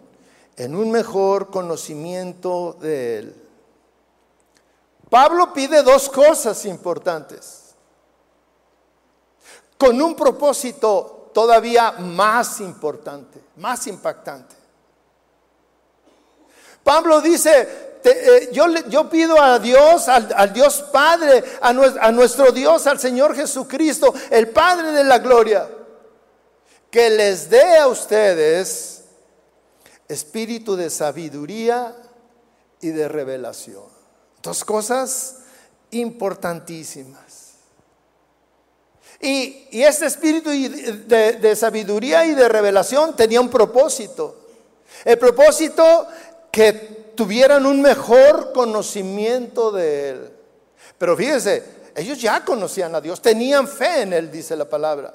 [0.56, 3.42] en un mejor conocimiento de Él.
[5.08, 7.74] Pablo pide dos cosas importantes,
[9.78, 14.56] con un propósito todavía más importante, más impactante.
[16.82, 22.86] Pablo dice, eh, yo, yo, pido a Dios, al, Dios Padre, a, a nuestro Dios,
[22.86, 25.68] al Señor Jesucristo, el Padre de la Gloria,
[26.90, 29.04] que les dé a ustedes
[30.08, 31.94] espíritu de sabiduría
[32.80, 33.84] y de revelación.
[34.42, 35.38] Dos cosas
[35.90, 37.26] importantísimas.
[39.20, 44.36] Y, este espíritu de, de, sabiduría y de revelación tenía un propósito.
[45.04, 46.06] El propósito
[46.52, 50.32] que tuvieran un mejor conocimiento de Él.
[50.98, 51.64] Pero fíjense,
[51.96, 55.14] ellos ya conocían a Dios, tenían fe en Él, dice la palabra.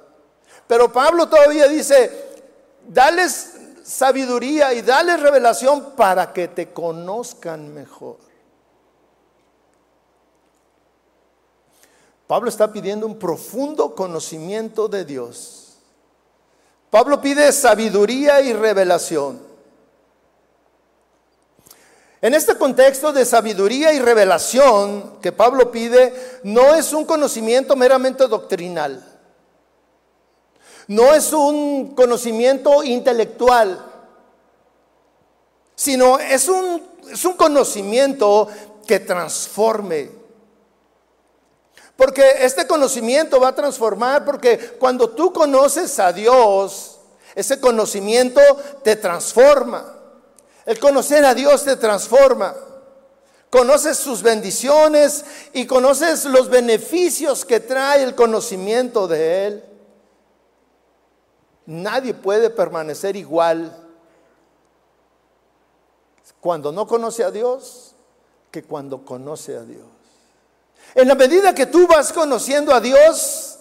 [0.68, 2.12] Pero Pablo todavía dice,
[2.88, 8.18] dales sabiduría y dales revelación para que te conozcan mejor.
[12.28, 15.74] Pablo está pidiendo un profundo conocimiento de Dios.
[16.90, 19.51] Pablo pide sabiduría y revelación.
[22.22, 26.14] En este contexto de sabiduría y revelación que Pablo pide,
[26.44, 29.04] no es un conocimiento meramente doctrinal,
[30.88, 33.84] no es un conocimiento intelectual,
[35.74, 38.48] sino es un, es un conocimiento
[38.86, 40.12] que transforme.
[41.96, 47.00] Porque este conocimiento va a transformar, porque cuando tú conoces a Dios,
[47.34, 48.42] ese conocimiento
[48.84, 50.01] te transforma.
[50.66, 52.56] El conocer a Dios te transforma.
[53.50, 59.64] Conoces sus bendiciones y conoces los beneficios que trae el conocimiento de Él.
[61.66, 63.78] Nadie puede permanecer igual
[66.40, 67.94] cuando no conoce a Dios
[68.50, 69.86] que cuando conoce a Dios.
[70.96, 73.60] En la medida que tú vas conociendo a Dios,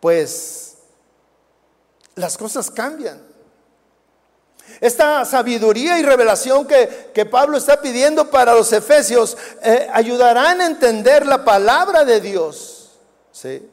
[0.00, 0.76] pues
[2.14, 3.33] las cosas cambian.
[4.80, 11.26] Esta sabiduría y revelación que, Pablo está pidiendo para los efesios eh, ayudarán a entender
[11.26, 12.90] la palabra de Dios.
[13.32, 13.68] ¿sí?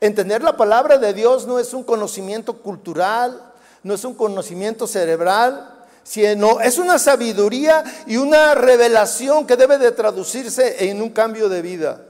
[0.00, 3.52] Entender la palabra de Dios no es un conocimiento cultural,
[3.82, 9.92] no es un conocimiento cerebral, sino es una sabiduría y una revelación que debe de
[9.92, 12.04] traducirse en un cambio de vida.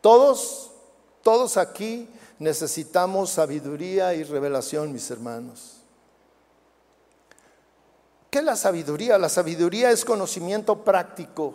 [0.00, 0.70] Todos,
[1.22, 2.08] todos aquí
[2.42, 5.78] necesitamos sabiduría y revelación, mis hermanos.
[8.30, 9.16] ¿Qué es la sabiduría?
[9.18, 11.54] La sabiduría es conocimiento práctico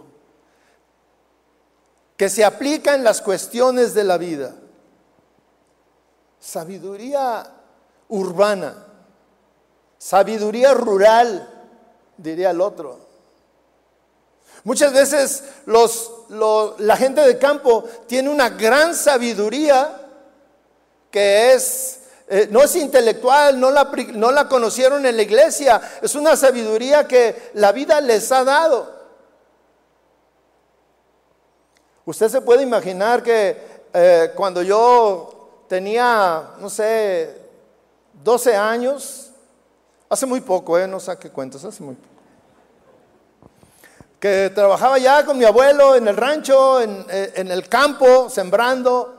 [2.16, 4.56] que se aplica en las cuestiones de la vida.
[6.40, 7.52] Sabiduría
[8.08, 8.86] urbana,
[9.98, 11.68] sabiduría rural,
[12.18, 13.00] diría el otro.
[14.64, 16.12] Muchas veces los,
[16.80, 20.07] la gente de campo tiene una gran sabiduría,
[21.18, 26.14] que es, eh, no es intelectual, no la, no la conocieron en la iglesia, es
[26.14, 28.96] una sabiduría que la vida les ha dado.
[32.06, 33.58] Usted se puede imaginar que
[33.92, 37.36] eh, cuando yo tenía, no sé,
[38.24, 39.32] 12 años,
[40.08, 42.14] hace muy poco, eh, no saque cuentos, hace muy poco,
[44.20, 49.17] que trabajaba ya con mi abuelo en el rancho, en, en el campo, sembrando,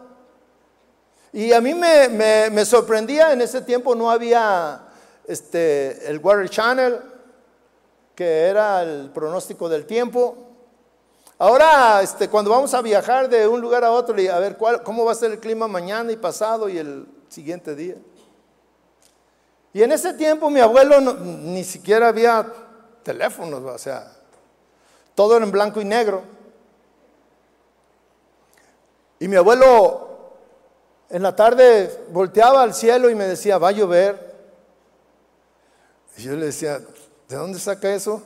[1.33, 4.81] y a mí me, sorprendía, en ese tiempo no había
[5.26, 7.01] este, el Water Channel,
[8.14, 10.37] que era el pronóstico del tiempo.
[11.39, 15.05] Ahora, este, cuando vamos a viajar de un lugar a otro, a ver cuál, cómo
[15.05, 17.97] va a ser el clima mañana y pasado y el siguiente día.
[19.72, 22.51] Y en ese tiempo mi abuelo ni siquiera había
[23.03, 24.12] teléfonos, o sea,
[25.14, 26.22] todo era en blanco y negro.
[29.20, 30.07] Y mi abuelo
[31.11, 34.36] en la tarde volteaba al cielo y me decía, va a llover.
[36.16, 36.78] Y yo le decía,
[37.28, 38.22] ¿de dónde saca eso?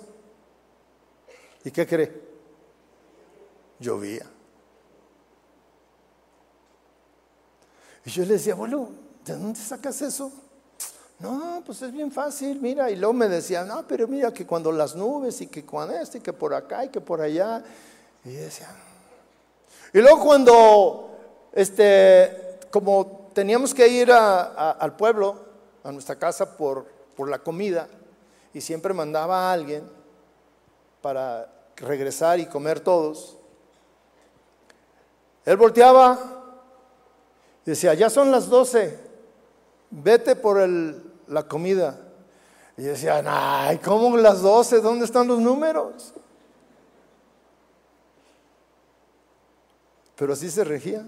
[1.65, 2.13] ¿Y qué cree?
[3.79, 4.27] Llovía.
[8.05, 8.89] Y yo le decía, abuelo,
[9.25, 10.33] ¿de dónde sacas eso?
[11.21, 12.91] No, pues es bien fácil, mira.
[12.91, 16.19] Y luego me decía, no, pero mira que cuando las nubes y que cuando esto
[16.19, 17.63] y que por acá y que por allá.
[18.25, 18.75] Y decía.
[19.93, 21.17] Y luego cuando,
[21.53, 25.37] este, como teníamos que ir al pueblo,
[25.85, 26.87] a nuestra casa por,
[27.19, 27.87] la comida,
[28.53, 29.89] y siempre mandaba a alguien
[31.01, 33.37] para regresar y comer todos,
[35.45, 36.19] él volteaba
[37.65, 38.99] y decía, ya son las doce,
[39.91, 40.59] vete por
[41.29, 41.97] la comida.
[42.77, 44.81] Y decían, ay, ¿cómo las 12?
[44.81, 46.15] ¿Dónde están los números?
[50.17, 51.07] Pero así se regía.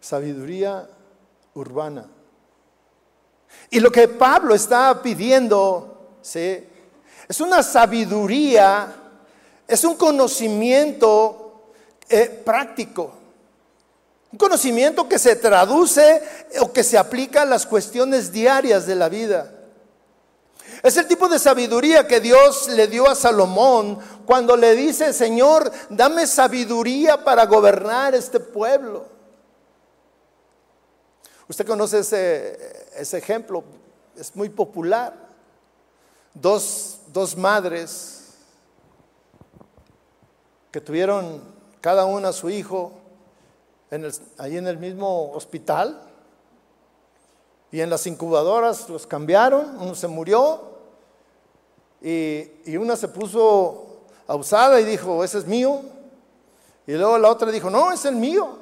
[0.00, 0.88] Sabiduría
[1.54, 2.06] urbana.
[3.70, 6.64] Y lo que Pablo está pidiendo, ¿sí?
[7.28, 8.94] Es una sabiduría,
[9.66, 11.72] es un conocimiento
[12.08, 13.12] eh, práctico.
[14.32, 16.22] Un conocimiento que se traduce
[16.60, 19.52] o que se aplica a las cuestiones diarias de la vida.
[20.82, 25.70] Es el tipo de sabiduría que Dios le dio a Salomón cuando le dice, Señor,
[25.90, 29.17] dame sabiduría para gobernar este pueblo.
[31.48, 33.64] Usted conoce ese, ese ejemplo,
[34.16, 35.14] es muy popular.
[36.34, 38.34] Dos, dos madres
[40.70, 41.42] que tuvieron
[41.80, 42.92] cada una a su hijo
[43.90, 46.02] en ahí en el mismo hospital.
[47.72, 50.60] Y en las incubadoras los cambiaron, uno se murió
[52.00, 55.80] y, y una se puso abusada y dijo, ese es mío.
[56.86, 58.58] Y luego la otra dijo, no, es el mío.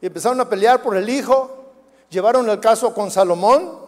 [0.00, 1.59] Y empezaron a pelear por el hijo.
[2.10, 3.78] Llevaron el caso con Salomón.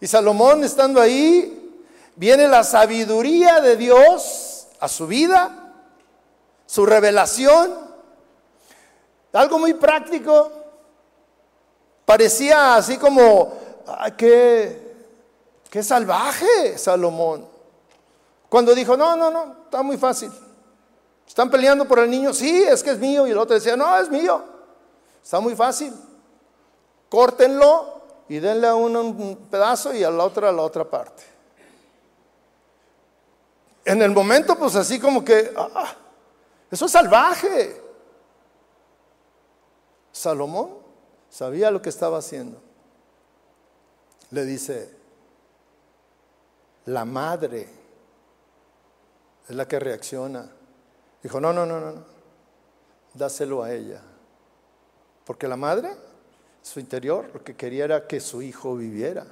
[0.00, 1.82] Y Salomón estando ahí,
[2.16, 5.72] viene la sabiduría de Dios a su vida,
[6.66, 7.86] su revelación.
[9.32, 10.50] Algo muy práctico.
[12.04, 13.52] Parecía así como,
[13.86, 14.94] ay, qué,
[15.70, 17.46] qué salvaje Salomón.
[18.48, 20.30] Cuando dijo, no, no, no, está muy fácil.
[21.26, 22.32] ¿Están peleando por el niño?
[22.32, 23.26] Sí, es que es mío.
[23.26, 24.42] Y el otro decía, no, es mío.
[25.22, 25.92] Está muy fácil.
[27.08, 31.22] Córtenlo y denle a uno un pedazo y a la otra a la otra parte.
[33.84, 35.94] En el momento, pues así como que, ah,
[36.70, 37.80] eso es salvaje.
[40.10, 40.78] Salomón
[41.30, 42.60] sabía lo que estaba haciendo.
[44.30, 44.92] Le dice,
[46.86, 47.68] la madre
[49.48, 50.50] es la que reacciona.
[51.22, 52.04] Dijo, no, no, no, no,
[53.14, 54.02] dáselo a ella.
[55.24, 55.96] Porque la madre,
[56.66, 59.24] su interior, lo que quería era que su hijo viviera.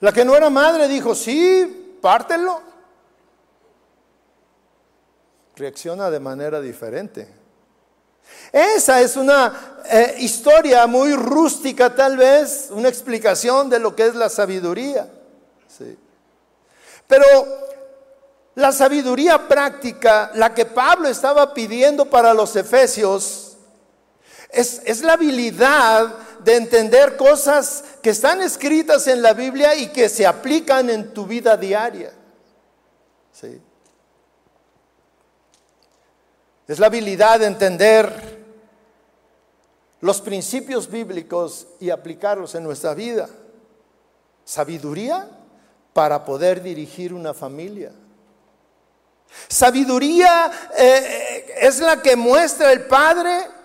[0.00, 2.62] La que no era madre dijo, sí, pártelo.
[5.54, 7.28] Reacciona de manera diferente.
[8.50, 14.14] Esa es una eh, historia muy rústica tal vez, una explicación de lo que es
[14.14, 15.10] la sabiduría.
[17.06, 17.26] Pero
[18.54, 23.39] la sabiduría práctica, la que Pablo estaba pidiendo para los efesios,
[24.52, 30.08] es, es la habilidad de entender cosas que están escritas en la Biblia y que
[30.08, 32.12] se aplican en tu vida diaria.
[33.32, 33.60] ¿Sí?
[36.66, 38.40] Es la habilidad de entender
[40.00, 43.28] los principios bíblicos y aplicarlos en nuestra vida.
[44.44, 45.28] Sabiduría
[45.92, 47.92] para poder dirigir una familia.
[49.48, 53.59] Sabiduría eh, es la que muestra el padre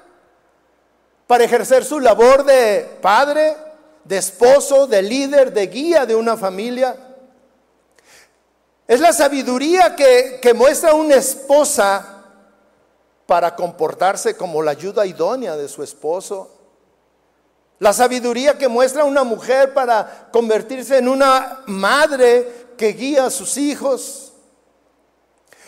[1.27, 3.55] para ejercer su labor de padre,
[4.03, 6.95] de esposo, de líder, de guía de una familia.
[8.87, 12.23] Es la sabiduría que, muestra una esposa
[13.25, 16.51] para comportarse como la ayuda idónea de su esposo.
[17.79, 23.57] La sabiduría que muestra una mujer para convertirse en una madre que guía a sus
[23.57, 24.24] hijos.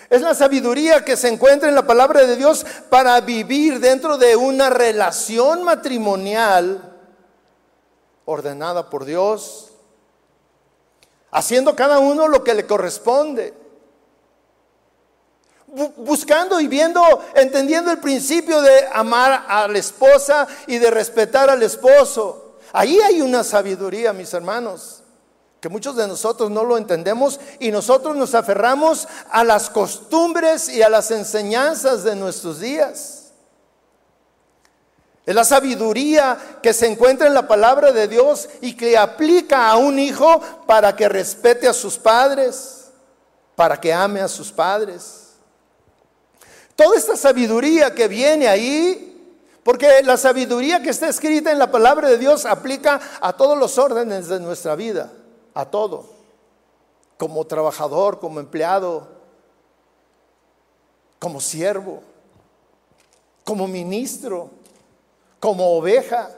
[0.10, 4.36] Es la sabiduría que se encuentra en la palabra de Dios para vivir dentro de
[4.36, 6.94] una relación matrimonial
[8.26, 9.64] ordenada por Dios.
[11.30, 13.54] haciendo cada uno lo que le corresponde.
[15.98, 17.02] Buscando y viendo,
[17.36, 22.56] entendiendo el principio de amar a la esposa y de respetar al esposo.
[22.72, 25.04] Ahí hay una sabiduría, mis hermanos,
[25.60, 30.84] que muchos de nosotros no lo entendemos y nosotros nos aferramos a las costumbres y
[30.84, 33.32] a las enseñanzas de nuestros días.
[35.26, 39.76] Es la sabiduría que se encuentra en la palabra de Dios y que aplica a
[39.76, 42.86] un hijo para que respete a sus padres,
[43.54, 45.34] para que ame a sus padres.
[46.78, 52.08] Toda esta sabiduría que viene ahí, porque la sabiduría que está escrita en la palabra
[52.08, 55.12] de Dios aplica a todos los órdenes de nuestra vida,
[55.58, 56.06] a todo,
[57.18, 59.08] como trabajador, como empleado,
[61.20, 62.02] como siervo,
[63.44, 64.52] como ministro
[65.40, 66.30] como oveja.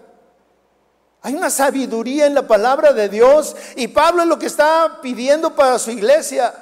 [1.22, 5.56] Hay una sabiduría en la palabra de Dios y Pablo es lo que está pidiendo
[5.56, 6.54] para su iglesia.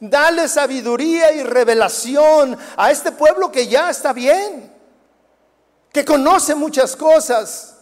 [0.00, 4.72] Dale sabiduría y revelación a este pueblo que ya está bien,
[5.92, 7.77] que conoce muchas cosas.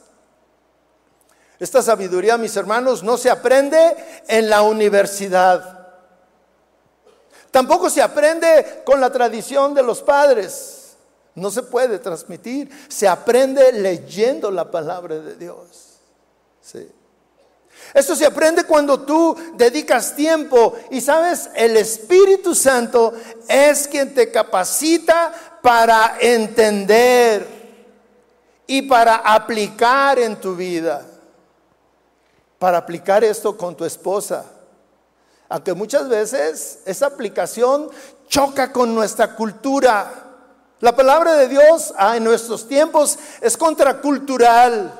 [1.59, 3.97] Esta sabiduría, mis hermanos, no se aprende
[4.29, 5.77] en la universidad.
[7.51, 10.97] Tampoco se aprende con la tradición de los padres.
[11.35, 12.69] No se puede transmitir.
[12.89, 16.01] Se aprende leyendo la palabra de Dios.
[16.61, 16.91] Sí.
[17.95, 23.15] Esto se aprende cuando tú dedicas tiempo y sabes, el Espíritu Santo
[23.49, 25.33] es quien te capacita
[25.63, 27.47] para entender
[28.67, 31.07] y para aplicar en tu vida.
[32.67, 34.45] Para aplicar esto con tu esposa.
[35.49, 37.89] Aunque muchas veces esa aplicación
[38.27, 40.13] choca con nuestra cultura.
[40.81, 44.93] La palabra de Dios ah, en nuestros tiempos es contracultural.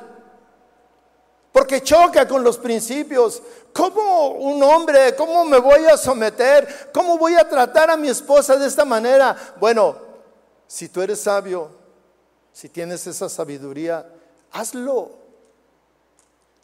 [1.51, 3.43] Porque choca con los principios.
[3.73, 6.89] ¿Cómo un hombre, cómo me voy a someter?
[6.93, 9.35] ¿Cómo voy a tratar a mi esposa de esta manera?
[9.59, 9.97] Bueno,
[10.67, 11.69] si tú eres sabio,
[12.53, 14.09] si tienes esa sabiduría,
[14.53, 15.26] hazlo.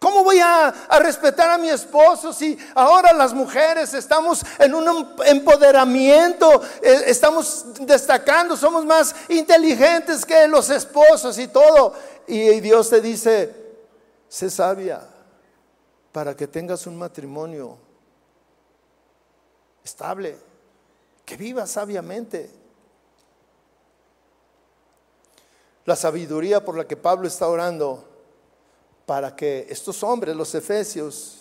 [0.03, 6.61] ¿Cómo voy a, respetar a mi esposo si ahora las mujeres estamos en un empoderamiento,
[6.81, 11.93] eh, estamos destacando, somos más inteligentes que los esposos y todo?
[12.27, 13.55] Y Dios te dice,
[14.27, 14.99] sé sabia
[16.11, 17.77] para que tengas un matrimonio
[19.85, 20.37] estable,
[21.23, 22.51] que vivas sabiamente.
[25.85, 28.12] La sabiduría por la que Pablo está orando
[29.05, 31.37] para que estos hombres, los efesios,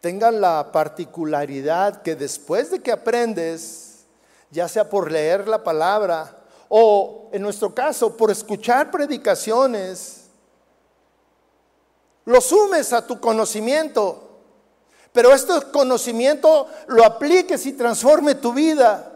[0.00, 4.04] tengan la particularidad que después de que aprendes,
[4.50, 10.24] ya sea por leer la palabra o en nuestro caso por escuchar predicaciones,
[12.24, 14.40] lo sumes a tu conocimiento,
[15.12, 19.13] pero este conocimiento lo apliques y transforme tu vida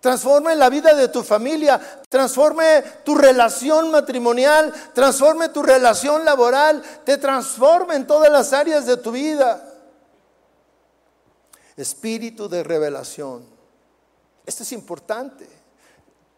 [0.00, 7.18] transforme la vida de tu familia, transforme tu relación matrimonial, transforme tu relación laboral, te
[7.18, 9.66] transforme en todas las áreas de tu vida.
[11.76, 13.44] Espíritu de revelación.
[14.46, 15.48] Esto es importante.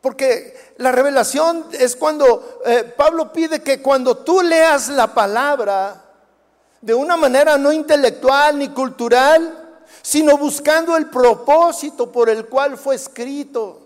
[0.01, 6.03] Porque la revelación es cuando eh, Pablo pide que cuando tú leas la palabra
[6.81, 9.62] de una manera no intelectual ni cultural,
[10.03, 13.79] sino buscando el propósito por el cual fue escrito.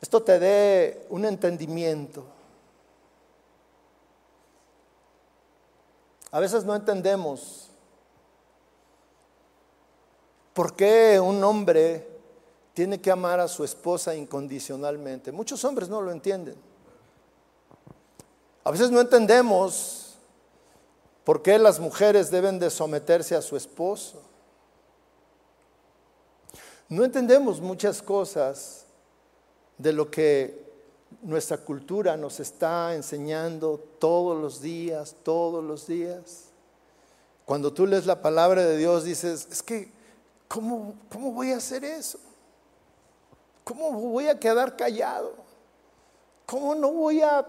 [0.00, 2.24] Esto te dé un entendimiento.
[6.30, 7.70] A veces no entendemos
[10.52, 12.08] por qué un hombre
[12.74, 15.32] tiene que amar a su esposa incondicionalmente.
[15.32, 16.56] Muchos hombres no lo entienden.
[18.64, 20.03] A veces no entendemos
[21.24, 24.20] ¿Por qué las mujeres deben de someterse a su esposo?
[26.88, 28.84] No entendemos muchas cosas
[29.78, 30.62] de lo que
[31.22, 36.50] nuestra cultura nos está enseñando todos los días, todos los días.
[37.46, 39.90] Cuando tú lees la palabra de Dios dices, es que,
[40.46, 42.18] ¿cómo, cómo voy a hacer eso?
[43.64, 45.32] ¿Cómo voy a quedar callado?
[46.44, 47.46] ¿Cómo no voy a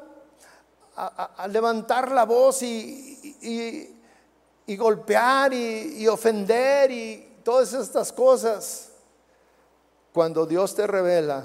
[0.96, 3.96] a, levantar la voz y,
[4.68, 8.92] golpear y, ofender y todas estas cosas.
[10.14, 11.44] Cuando Dios te revela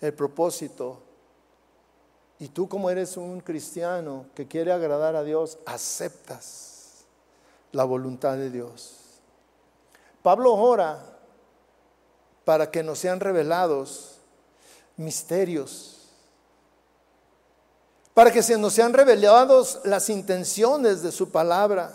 [0.00, 1.02] el propósito
[2.38, 7.06] y tú como eres un cristiano que quiere agradar a Dios, aceptas
[7.72, 8.96] la voluntad de Dios.
[10.22, 11.02] Pablo ora
[12.44, 14.18] para que nos sean revelados
[14.96, 15.97] misterios
[18.18, 21.92] para que se nos sean revelados las intenciones de su palabra,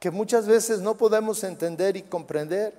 [0.00, 2.72] que muchas veces no podemos entender y comprender.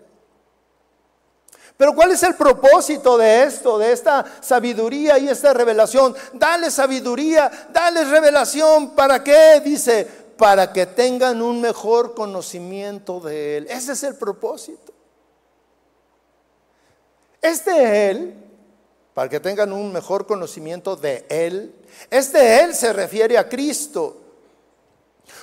[1.77, 6.15] Pero ¿cuál es el propósito de esto, de esta sabiduría y esta revelación?
[6.33, 8.95] Dale sabiduría, dale revelación.
[8.95, 9.61] ¿Para qué?
[9.63, 13.67] Dice, para que tengan un mejor conocimiento de Él.
[13.69, 14.91] Ese es el propósito.
[17.43, 18.48] Este Él,
[19.19, 21.75] para que tengan un mejor conocimiento de Él,
[22.09, 24.15] este Él se refiere a Cristo.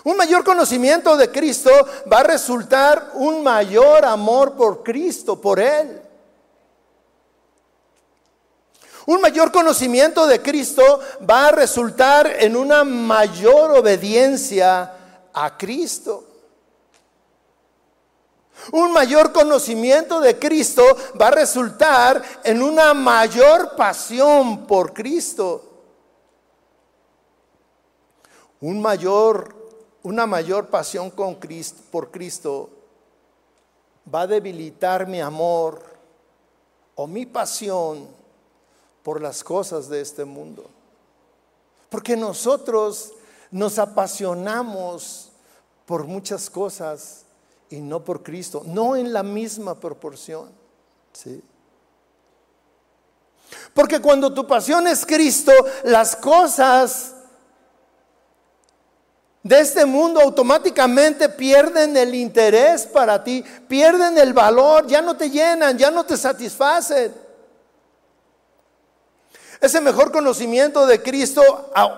[0.02, 1.70] Un mayor conocimiento de Cristo
[2.10, 6.00] va a resultar un mayor amor por Cristo, por Él.
[9.04, 14.90] Un mayor conocimiento de Cristo va a resultar en una mayor obediencia
[15.34, 16.24] a Cristo.
[18.72, 20.82] Un mayor conocimiento de Cristo
[21.20, 25.62] va a resultar en una mayor pasión por Cristo.
[28.60, 29.54] Un mayor,
[30.02, 32.70] una mayor pasión con Cristo, por Cristo
[34.12, 35.82] va a debilitar mi amor
[36.94, 38.08] o mi pasión
[39.02, 40.68] por las cosas de este mundo.
[41.90, 43.12] Porque nosotros
[43.50, 45.30] nos apasionamos
[45.84, 47.25] por muchas cosas
[47.70, 50.50] y no por Cristo, no en la misma proporción.
[51.12, 51.42] ¿sí?
[53.74, 55.52] Porque cuando tu pasión es Cristo,
[55.84, 57.12] las cosas
[59.42, 65.30] de este mundo automáticamente pierden el interés para ti, pierden el valor, ya no te
[65.30, 67.14] llenan, ya no te satisfacen.
[69.60, 71.42] Ese mejor conocimiento de Cristo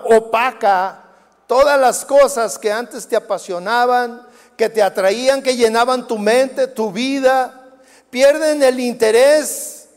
[0.05, 1.03] opaca
[1.47, 4.28] todas las cosas que antes te apasionaban,
[4.59, 7.77] que te atraían, que llenaban tu mente, tu vida.
[8.09, 9.87] Pierden el interés.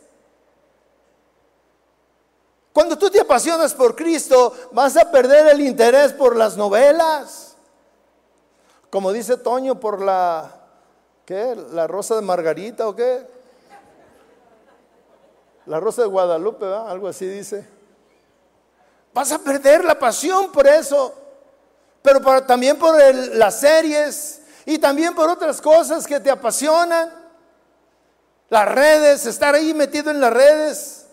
[2.72, 7.56] Cuando tú te apasionas por Cristo, vas a perder el interés por las novelas.
[8.88, 10.60] Como dice Toño, por la,
[11.26, 11.56] ¿qué?
[11.72, 13.26] La rosa de Margarita o qué?
[15.66, 17.66] La Rosa de Guadalupe, algo así dice.
[19.12, 21.14] Vas a perder la pasión por eso,
[22.00, 27.10] pero también por las series y también por otras cosas que te apasionan.
[28.48, 31.06] Las redes, estar ahí metido en las redes.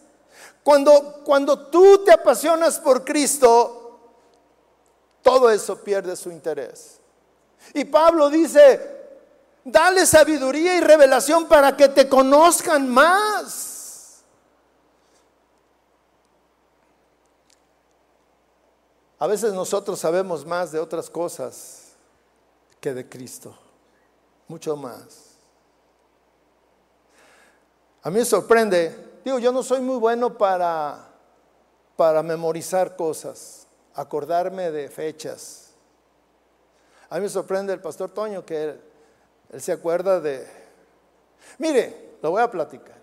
[0.64, 4.00] Cuando, cuando tú te apasionas por Cristo,
[5.22, 7.00] todo eso pierde su interés.
[7.74, 8.98] Y Pablo dice,
[9.64, 14.24] dale sabiduría y revelación para que te conozcan más.
[19.18, 21.89] A veces nosotros sabemos más de otras cosas
[22.80, 23.56] que de Cristo,
[24.48, 25.36] mucho más.
[28.02, 31.10] A mí me sorprende, digo, yo no soy muy bueno para,
[31.96, 35.72] para memorizar cosas, acordarme de fechas.
[37.10, 38.82] A mí me sorprende el pastor Toño que él,
[39.52, 40.48] él se acuerda de...
[41.58, 43.00] Mire, lo voy a platicar.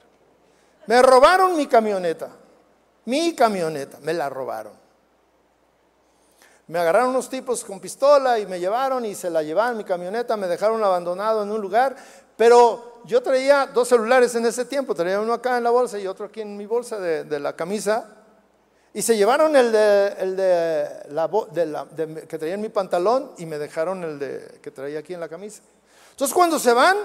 [0.86, 2.30] Me robaron mi camioneta,
[3.04, 4.85] mi camioneta, me la robaron.
[6.68, 10.36] Me agarraron unos tipos con pistola y me llevaron y se la llevaron mi camioneta,
[10.36, 11.94] me dejaron abandonado en un lugar,
[12.36, 16.08] pero yo traía dos celulares en ese tiempo, traía uno acá en la bolsa y
[16.08, 18.06] otro aquí en mi bolsa de, la camisa,
[18.92, 21.86] y se llevaron el de, el de la,
[22.28, 25.28] que traía en mi pantalón y me dejaron el de que traía aquí en la
[25.28, 25.62] camisa.
[26.10, 26.96] Entonces cuando se van,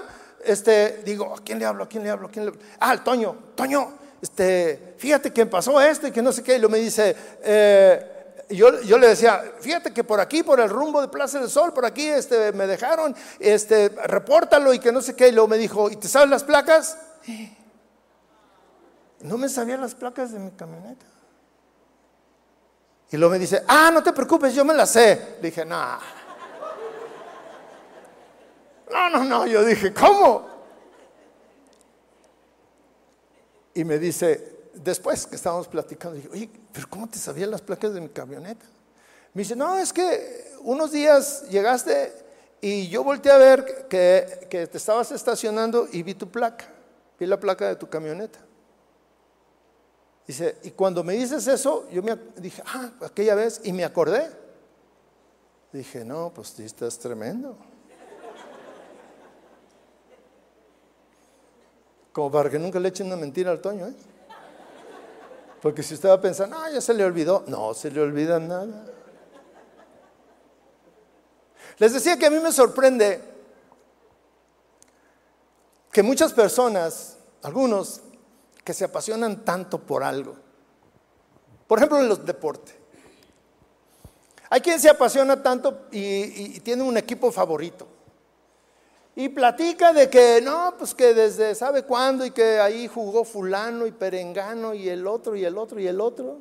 [0.44, 1.84] este, digo, ¿a quién le hablo?
[1.84, 2.26] ¿A quién le hablo?
[2.26, 2.62] ¿A quién le hablo?
[2.80, 6.58] Ah, el Toño, Toño, este, fíjate que pasó esto y que no sé qué, y
[6.58, 8.21] lo me dice, eh,
[8.56, 11.84] yo, le decía, fíjate que por aquí, por el rumbo de Plaza del Sol, por
[11.84, 15.28] aquí este, me dejaron, este, repórtalo y que no sé qué.
[15.28, 16.98] Y luego me dijo, ¿y te sabes las placas?
[19.20, 21.06] No me sabía las placas de mi camioneta.
[23.10, 25.36] Y luego me dice, ah, no te preocupes, yo me las sé.
[25.40, 25.98] Le dije, no.
[28.90, 29.46] No, no, no.
[29.46, 30.48] Yo dije, ¿cómo?
[33.74, 37.94] Y me dice, después que estábamos platicando, dije, oye, pero ¿cómo te sabías las placas
[37.94, 38.64] de mi camioneta?
[39.34, 42.12] Me dice, no, es que unos días llegaste
[42.60, 46.66] y yo volteé a ver que, que te estabas estacionando y vi tu placa,
[47.18, 48.38] vi la placa de tu camioneta.
[50.26, 54.30] Dice, y cuando me dices eso, yo me dije, ah, aquella vez, y me acordé.
[55.72, 57.56] Dije, no, pues sí, estás tremendo.
[62.12, 63.94] Como para que nunca le echen una mentira al Toño, ¿eh?
[65.62, 67.44] Porque si usted va a pensar, no, ya se le olvidó.
[67.46, 68.84] No, se le olvida nada.
[71.78, 73.20] Les decía que a mí me sorprende
[75.92, 78.00] que muchas personas, algunos,
[78.64, 80.34] que se apasionan tanto por algo.
[81.68, 82.74] Por ejemplo, en los deportes.
[84.50, 87.86] Hay quien se apasiona tanto y, y tiene un equipo favorito.
[89.14, 93.86] Y platica de que no, pues que desde sabe cuándo y que ahí jugó fulano
[93.86, 96.38] y perengano y el otro y el otro y el otro.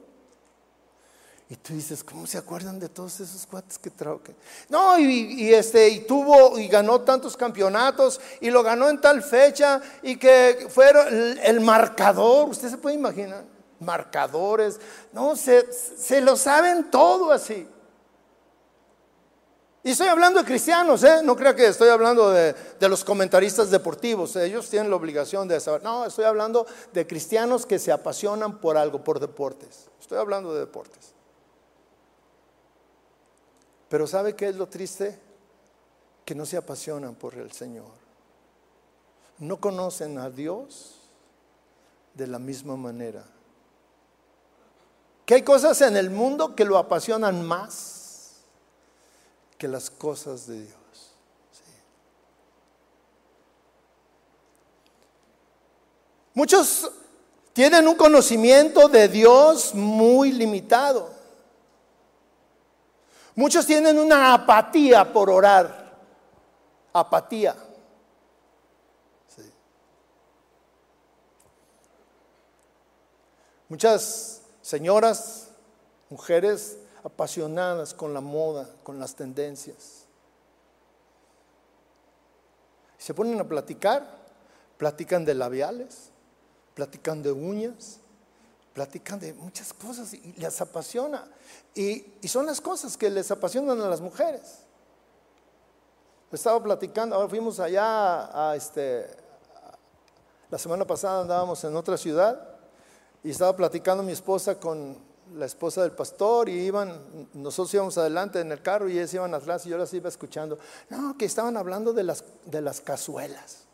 [1.49, 4.21] Y tú dices, ¿cómo se acuerdan de todos esos cuates que trajo?
[4.69, 9.81] No, y, este, y tuvo y ganó tantos campeonatos y lo ganó en tal fecha
[10.01, 13.43] y que fueron el, marcador, usted se puede imaginar,
[13.81, 14.79] marcadores,
[15.11, 17.67] no, se, se lo saben todo así.
[19.83, 21.21] Y estoy hablando de cristianos, ¿eh?
[21.23, 25.59] no creo que estoy hablando de, de, los comentaristas deportivos, ellos tienen la obligación de
[25.59, 25.81] saber.
[25.81, 29.87] No, estoy hablando de cristianos que se apasionan por algo, por deportes.
[29.99, 31.15] Estoy hablando de deportes.
[33.89, 35.19] Pero ¿sabe qué es lo triste?
[36.23, 37.91] Que no se apasionan por el Señor.
[39.39, 41.09] No conocen a Dios
[42.13, 43.25] de la misma manera.
[45.25, 48.00] Que hay cosas en el mundo que lo apasionan más
[49.61, 50.75] que las cosas de Dios.
[56.33, 56.91] Muchos
[57.53, 61.11] tienen un conocimiento de Dios muy limitado.
[63.35, 65.95] Muchos tienen una apatía por orar.
[66.91, 67.55] Apatía.
[73.69, 75.49] Muchas señoras,
[76.09, 80.05] mujeres apasionadas con la moda, con las tendencias.
[82.97, 84.07] Se ponen a platicar,
[84.77, 86.09] platican de labiales,
[86.75, 87.99] platican de uñas,
[88.73, 91.27] platican de muchas cosas y les apasiona.
[91.73, 94.59] Y, son las cosas que les apasionan a las mujeres.
[96.31, 99.05] Estaba platicando, ahora fuimos allá este,
[100.49, 102.55] la semana pasada andábamos en otra ciudad
[103.23, 104.97] y estaba platicando mi esposa con
[105.35, 109.33] la esposa del pastor y iban, nosotros íbamos adelante en el carro y ellos iban
[109.33, 110.57] atrás y yo las iba escuchando.
[110.89, 113.65] No, que estaban hablando de las, de las cazuelas.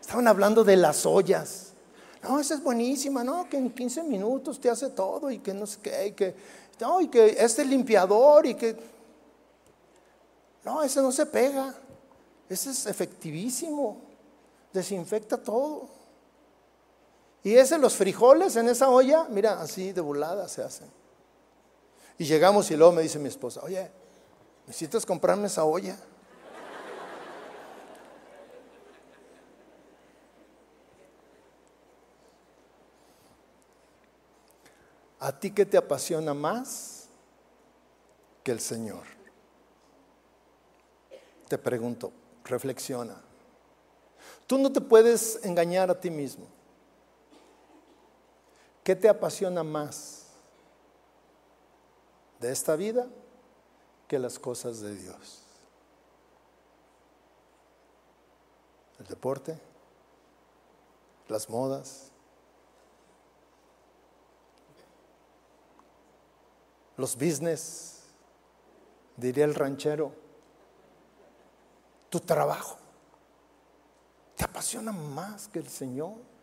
[0.00, 1.72] Estaban hablando de las ollas.
[2.22, 5.66] No, esa es buenísima, no, que en 15 minutos te hace todo y que no
[5.66, 6.34] sé qué, y que,
[6.80, 8.76] no, y que este limpiador y que...
[10.64, 11.74] No, ese no se pega,
[12.48, 14.00] ese es efectivísimo,
[14.72, 15.97] desinfecta todo.
[17.44, 20.88] Y ese, los frijoles en esa olla, mira, así de volada se hacen.
[22.18, 23.90] Y llegamos y luego me dice mi esposa, oye,
[24.66, 25.96] ¿necesitas comprarme esa olla?
[35.20, 37.08] ¿A ti qué te apasiona más
[38.42, 39.04] que el Señor?
[41.48, 42.12] Te pregunto,
[42.44, 43.20] reflexiona.
[44.46, 46.46] Tú no te puedes engañar a ti mismo.
[48.88, 50.28] ¿Qué te apasiona más
[52.40, 53.06] de esta vida
[54.06, 55.42] que las cosas de Dios?
[58.98, 59.60] ¿El deporte?
[61.28, 62.12] ¿Las modas?
[66.96, 68.04] los business,
[69.18, 70.14] diría el ranchero,
[72.08, 72.78] tu trabajo,
[74.34, 76.37] te apasiona más que el Señor.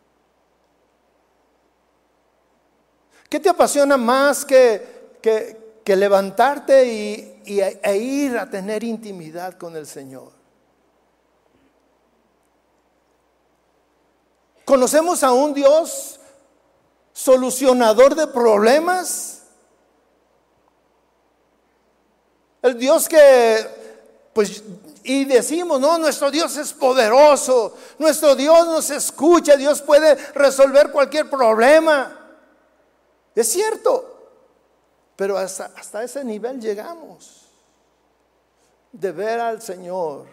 [3.30, 9.88] ¿Qué te apasiona más que, que, levantarte y, e ir a tener intimidad con el
[9.88, 10.32] Señor?
[14.64, 16.20] ¿Conocemos a un Dios
[17.14, 19.44] solucionador de problemas?
[22.62, 23.68] El Dios que,
[24.34, 24.64] pues,
[25.04, 31.30] y decimos, no, nuestro Dios es poderoso, nuestro Dios nos escucha, Dios puede resolver cualquier
[31.30, 32.25] problema.
[33.36, 34.30] Es cierto,
[35.16, 37.50] pero hasta, hasta ese nivel llegamos,
[38.92, 40.26] de ver al Señor,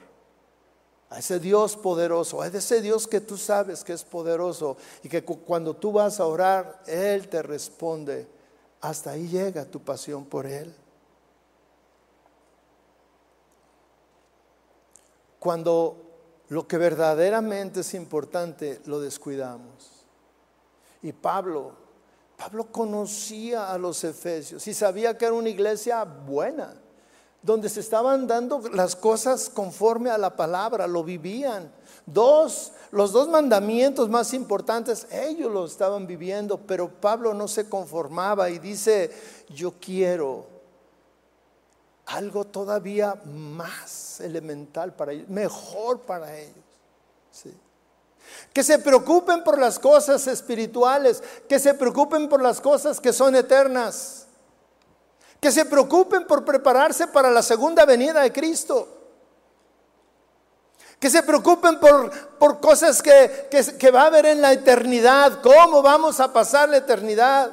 [1.10, 5.24] a ese Dios poderoso, a ese Dios que tú sabes que es poderoso y que
[5.24, 8.26] cuando tú vas a orar, Él te responde.
[8.80, 10.74] Hasta ahí llega tu pasión por Él.
[15.42, 15.96] cuando
[16.50, 20.06] lo que verdaderamente es importante lo descuidamos.
[21.02, 21.72] Y Pablo,
[22.42, 26.74] Pablo conocía a los efesios y sabía que era una iglesia buena,
[27.40, 31.70] donde se estaban dando las cosas conforme a la palabra, lo vivían.
[32.04, 38.50] Dos, los dos mandamientos más importantes, ellos lo estaban viviendo, pero Pablo no se conformaba
[38.50, 39.12] y dice,
[39.48, 40.44] yo quiero
[42.06, 46.56] algo todavía más elemental para ellos, mejor para ellos.
[48.52, 53.34] Que se preocupen por las cosas espirituales, que se preocupen por las cosas que son
[53.34, 54.26] eternas,
[55.40, 58.86] que se preocupen por prepararse para la segunda venida de Cristo,
[61.00, 65.82] que se preocupen por, por cosas que, que, va a haber en la eternidad, cómo
[65.82, 67.50] vamos a pasar la eternidad.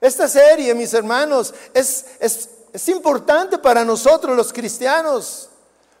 [0.00, 5.48] Esta serie, mis hermanos, es, es, es importante para nosotros los cristianos.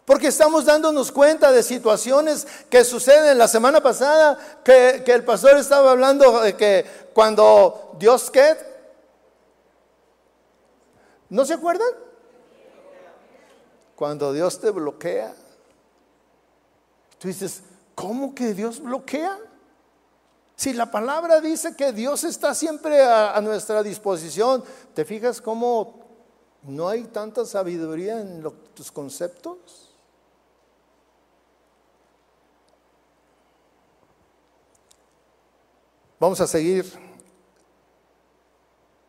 [0.06, 3.36] Porque estamos dándonos cuenta de situaciones que suceden.
[3.36, 8.56] La semana pasada que, el pastor estaba hablando de que cuando Dios qué,
[11.28, 11.88] ¿no se acuerdan?
[13.96, 15.34] Cuando Dios te bloquea.
[17.18, 17.62] Tú dices,
[17.96, 19.36] ¿cómo que Dios bloquea?
[20.54, 24.62] Si la palabra dice que Dios está siempre a, nuestra disposición,
[24.94, 26.06] ¿te fijas cómo
[26.62, 29.85] no hay tanta sabiduría en tus conceptos?
[36.18, 36.90] Vamos a seguir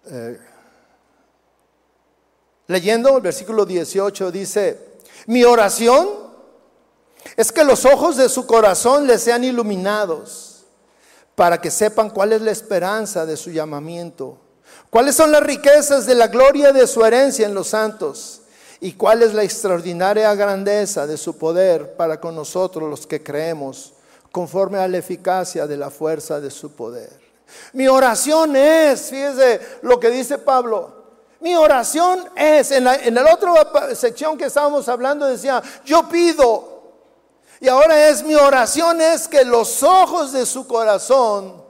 [0.05, 0.38] eh,
[2.68, 3.16] leyendo.
[3.16, 6.08] El versículo 18 dice, mi oración
[7.38, 10.66] es que los ojos de su corazón les sean iluminados
[11.36, 14.38] para que sepan cuál es la esperanza de su llamamiento,
[14.89, 18.41] cuáles son las riquezas de la gloria de su herencia en los santos
[18.82, 23.93] y cuál es la extraordinaria grandeza de su poder para con nosotros los que creemos
[24.38, 27.10] conforme a la eficacia de la fuerza de su poder.
[27.74, 30.94] Mi oración es, fíjese lo que dice Pablo,
[31.40, 36.84] mi oración es, en la, otra sección que estábamos hablando decía, yo pido,
[37.60, 41.64] y ahora es mi oración es que los ojos de su corazón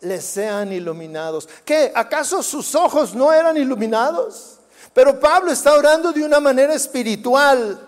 [0.00, 1.48] les sean iluminados.
[1.64, 1.90] ¿Qué?
[1.92, 4.60] ¿Acaso sus ojos no eran iluminados?
[4.94, 7.87] Pero Pablo está orando de una manera espiritual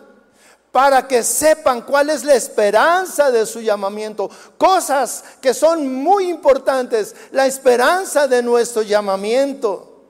[0.73, 4.31] para que sepan cuál es la esperanza de su llamamiento.
[4.57, 7.15] Cosas que son muy importantes.
[7.33, 10.05] La esperanza de nuestro llamamiento.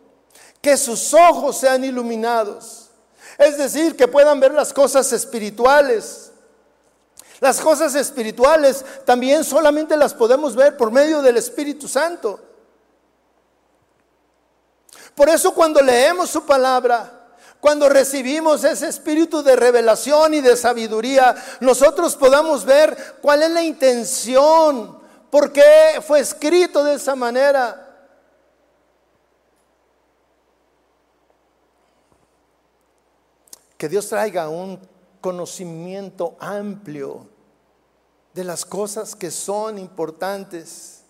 [0.61, 2.91] Que sus ojos sean iluminados.
[3.39, 6.31] Es decir, que puedan ver las cosas espirituales.
[7.41, 12.39] Las cosas espirituales también solamente las podemos ver por medio del Espíritu Santo.
[15.15, 17.20] Por eso cuando leemos su palabra,
[17.61, 23.63] cuando recibimos ese espíritu de revelación y de sabiduría, nosotros podamos ver cuál es la
[23.63, 24.99] intención,
[25.31, 27.87] por qué fue escrito de esa manera.
[33.77, 34.81] Que Dios traiga un
[35.21, 37.29] conocimiento amplio
[38.33, 41.03] de las cosas que son importantes.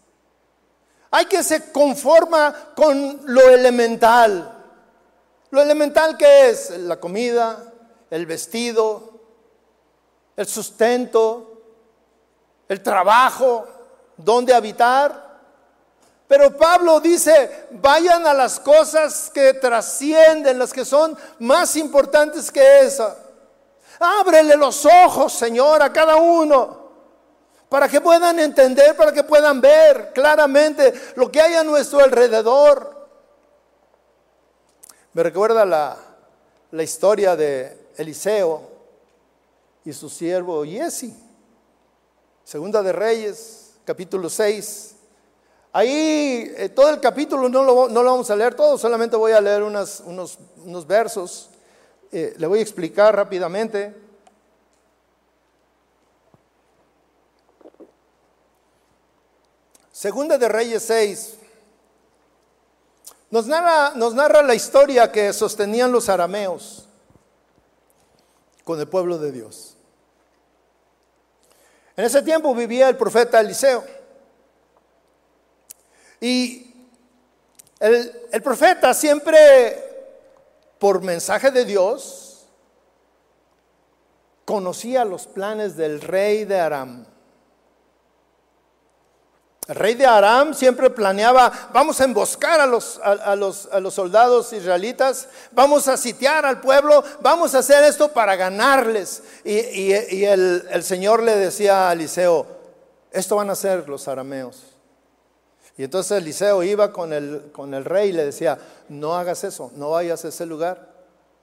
[1.12, 4.59] Hay que se conforma con lo elemental.
[5.51, 7.72] Lo elemental que es la comida,
[8.11, 9.20] el vestido,
[10.36, 11.62] el sustento,
[12.68, 13.66] el trabajo,
[14.16, 15.28] dónde habitar.
[16.28, 22.80] Pero Pablo dice, vayan a las cosas que trascienden, las que son más importantes que
[22.80, 23.16] esa.
[23.98, 26.90] Ábrele los ojos, Señor, a cada uno,
[27.68, 32.99] para que puedan entender, para que puedan ver claramente lo que hay a nuestro alrededor.
[35.12, 38.62] Me recuerda la, historia de Eliseo
[39.84, 41.12] y su siervo Yesi.
[42.44, 44.94] Segunda de Reyes, capítulo 6.
[45.72, 49.32] Ahí eh, todo el capítulo no lo, no lo, vamos a leer todo, solamente voy
[49.32, 51.50] a leer unos, unos, versos.
[52.12, 53.92] Eh, le voy a explicar rápidamente.
[59.90, 61.39] Segunda de Reyes 6,
[63.31, 66.87] nos narra, la historia que sostenían los arameos
[68.64, 69.76] con el pueblo de Dios.
[71.97, 73.85] En ese tiempo vivía el profeta Eliseo.
[76.20, 76.74] Y
[77.78, 79.78] el, profeta siempre,
[80.78, 82.47] por mensaje de Dios,
[84.45, 87.07] conocía los planes del rey de Aram.
[89.70, 93.94] El rey de Aram siempre planeaba, vamos a emboscar a los, a, los, a los,
[93.94, 99.22] soldados israelitas, vamos a sitiar al pueblo, vamos a hacer esto para ganarles.
[99.44, 102.48] Y, el, el, Señor le decía a Eliseo,
[103.12, 104.60] esto van a hacer los arameos.
[105.76, 108.58] Y entonces Eliseo iba con el, con el rey y le decía,
[108.88, 110.88] no hagas eso, no vayas a ese lugar,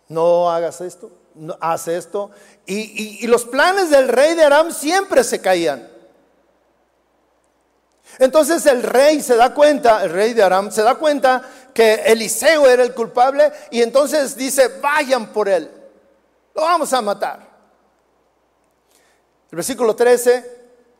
[0.09, 2.31] no hagas esto, no, haz esto.
[2.65, 5.95] y los planes del rey de Aram siempre se caían.
[8.19, 11.41] Entonces el rey se da cuenta, el rey de Aram se da cuenta
[11.73, 15.69] que Eliseo era el culpable y entonces dice, vayan por él,
[16.55, 17.39] lo vamos a matar.
[19.51, 20.43] El versículo 13,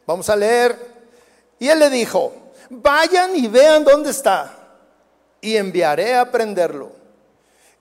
[0.05, 0.77] vamos a leer,
[1.59, 2.33] y él le dijo,
[2.69, 4.53] vayan y vean dónde está
[5.41, 6.91] y enviaré a prenderlo.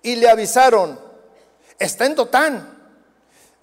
[0.03, 0.99] Y le avisaron,
[1.78, 2.76] está en Totán.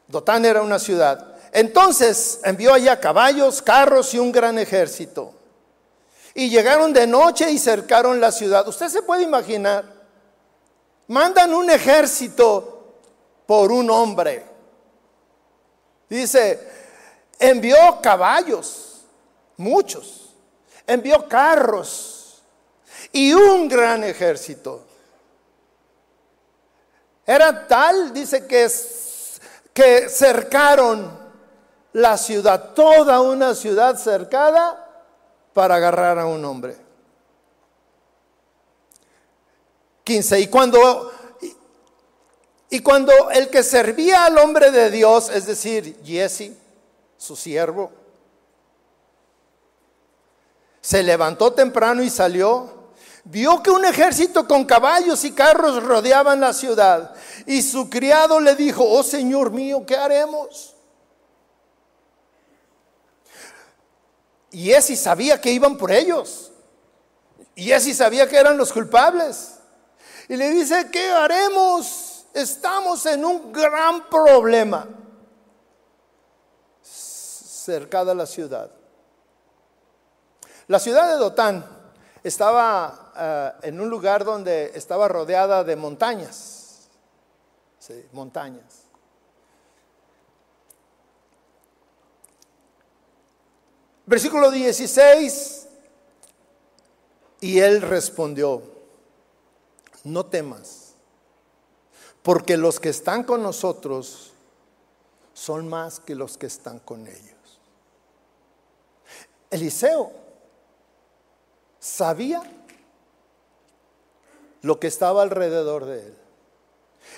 [0.07, 1.35] Dotán era una ciudad.
[1.51, 5.33] Entonces envió allá caballos, carros y un gran ejército.
[6.33, 8.67] Y llegaron de noche y cercaron la ciudad.
[8.67, 9.85] Usted se puede imaginar,
[11.07, 12.95] mandan un ejército
[13.45, 14.43] por un hombre.
[16.09, 16.59] Dice,
[17.39, 19.01] envió caballos,
[19.57, 20.33] muchos,
[20.87, 22.41] envió carros
[23.11, 24.85] y un gran ejército.
[27.25, 28.69] Era tal, dice que,
[29.73, 31.23] que cercaron
[31.93, 34.82] la ciudad, toda una ciudad cercada
[35.53, 36.75] para agarrar a un hombre.
[40.03, 40.39] 15.
[40.39, 41.11] Y cuando,
[42.69, 46.51] y cuando el que servía al hombre de Dios, es decir, Jesse,
[47.17, 47.91] su siervo,
[50.81, 52.91] se levantó temprano y salió,
[53.23, 57.15] vio que un ejército con caballos y carros rodeaban la ciudad.
[57.45, 60.72] Y su criado le dijo, oh Señor mío, ¿qué haremos?
[64.53, 66.51] Y Esi sabía que iban por ellos.
[67.55, 69.55] Y Esi sabía que eran los culpables.
[70.29, 72.25] Y le dice, ¿qué haremos?
[72.33, 74.87] Estamos en un gran problema.
[76.83, 78.69] Cercada la ciudad.
[80.67, 81.65] La ciudad de Dotán
[82.23, 86.89] estaba eh, en un lugar donde estaba rodeada de montañas.
[87.79, 88.82] Sí, montañas.
[94.13, 95.67] Versículo 16,
[97.41, 98.61] y él respondió,
[100.03, 100.93] no temas,
[102.21, 104.33] porque los que están con nosotros
[105.33, 107.59] son más que los que están con ellos.
[109.49, 110.11] Eliseo
[111.79, 112.43] sabía
[114.61, 116.17] lo que estaba alrededor de él.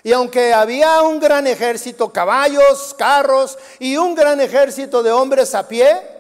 [0.02, 5.68] Y aunque había un gran ejército, caballos, carros y un gran ejército de hombres a
[5.68, 6.15] pie,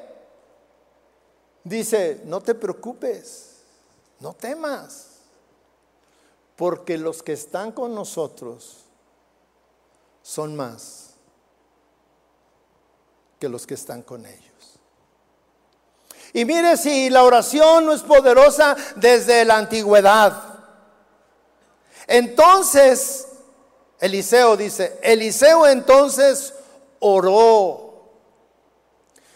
[1.65, 3.57] dice, no te preocupes,
[4.19, 5.07] no temas,
[6.55, 8.85] porque los que están con nosotros
[10.21, 11.15] son más
[13.39, 14.41] que los que están con ellos.
[16.31, 20.43] Y mire si la oración no es poderosa desde la antigüedad.
[22.07, 23.27] Entonces,
[23.99, 26.53] Eliseo dice, Eliseo entonces
[26.99, 27.85] oró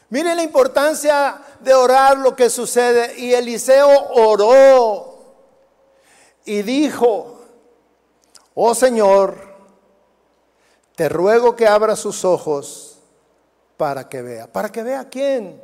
[0.10, 3.20] Miren la importancia de orar lo que sucede.
[3.20, 5.20] Y Eliseo oró
[6.45, 7.39] y dijo,
[8.55, 9.38] oh Señor,
[10.95, 12.99] te ruego que abra sus ojos
[13.78, 14.51] para que vea.
[14.51, 15.64] ¿Para que vea quién?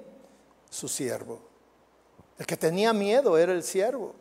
[0.70, 1.40] Su siervo.
[2.38, 4.14] El que tenía miedo era el siervo.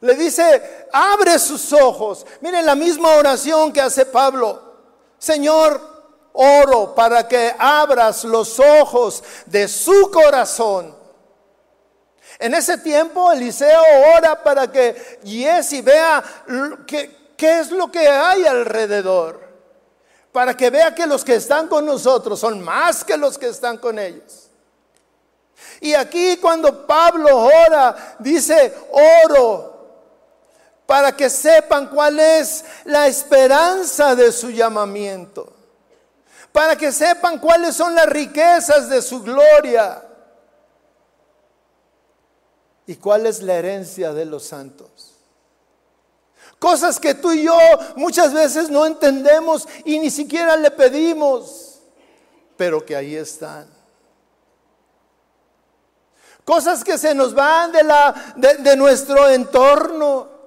[0.00, 2.24] Le dice, abre sus ojos.
[2.40, 4.62] Miren la misma oración que hace Pablo.
[5.18, 5.97] Señor,
[6.38, 10.96] oro para que abras los ojos de su corazón.
[12.38, 13.82] En ese tiempo Eliseo
[14.16, 16.22] ora para que Jesse vea
[16.86, 19.48] qué, qué es lo que hay alrededor.
[20.30, 23.78] Para que vea que los que están con nosotros son más que los que están
[23.78, 24.48] con ellos.
[25.80, 28.72] Y aquí cuando Pablo ora, dice,
[29.24, 29.76] oro
[30.86, 35.57] para que sepan cuál es la esperanza de su llamamiento
[36.52, 40.02] para que sepan cuáles son las riquezas de su gloria
[42.86, 45.14] y cuál es la herencia de los santos.
[46.58, 47.56] Cosas que tú y yo
[47.96, 51.80] muchas veces no entendemos y ni siquiera le pedimos,
[52.56, 53.68] pero que ahí están.
[56.44, 60.37] Cosas que se nos van de, la, de, nuestro entorno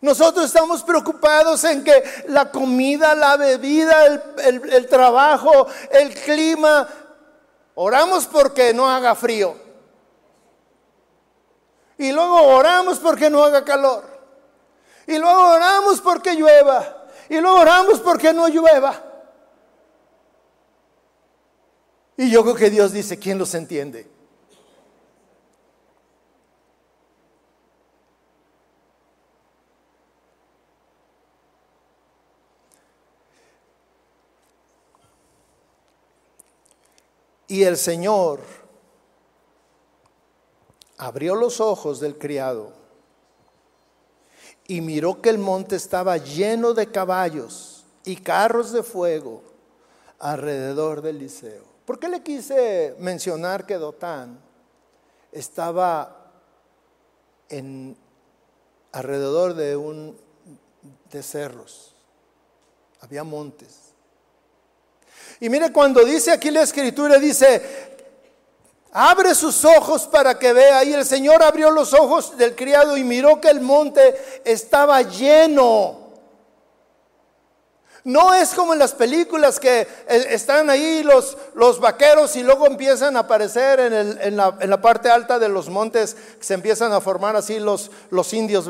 [0.00, 4.04] nosotros estamos preocupados en que la comida, la bebida,
[4.44, 6.86] el, trabajo, el clima,
[7.74, 9.56] oramos porque no haga frío.
[11.98, 14.04] Y luego oramos porque no haga calor.
[15.06, 17.06] Y luego oramos porque llueva.
[17.28, 19.02] Y luego oramos porque no llueva.
[22.18, 24.15] Y yo creo que Dios dice, ¿quién los entiende?
[37.48, 38.40] Y el Señor
[40.98, 42.72] abrió los ojos del criado
[44.66, 49.42] y miró que el monte estaba lleno de caballos y carros de fuego
[50.18, 51.62] alrededor del liceo.
[51.84, 54.40] ¿Por qué le quise mencionar que Dotán
[55.30, 56.32] estaba
[57.48, 57.96] en
[58.92, 60.18] alrededor de un
[61.10, 61.96] de cerros?
[63.00, 63.85] había montes.
[65.40, 67.62] Y mire cuando dice aquí la escritura, dice,
[68.92, 70.84] abre sus ojos para que vea.
[70.84, 76.06] Y el Señor abrió los ojos del criado y miró que el monte estaba lleno
[78.06, 79.88] no es como en las películas que eh,
[80.30, 85.48] están ahí los, los vaqueros y luego empiezan a aparecer en, la, parte alta de
[85.48, 88.68] los montes, se empiezan a formar así los, los indios.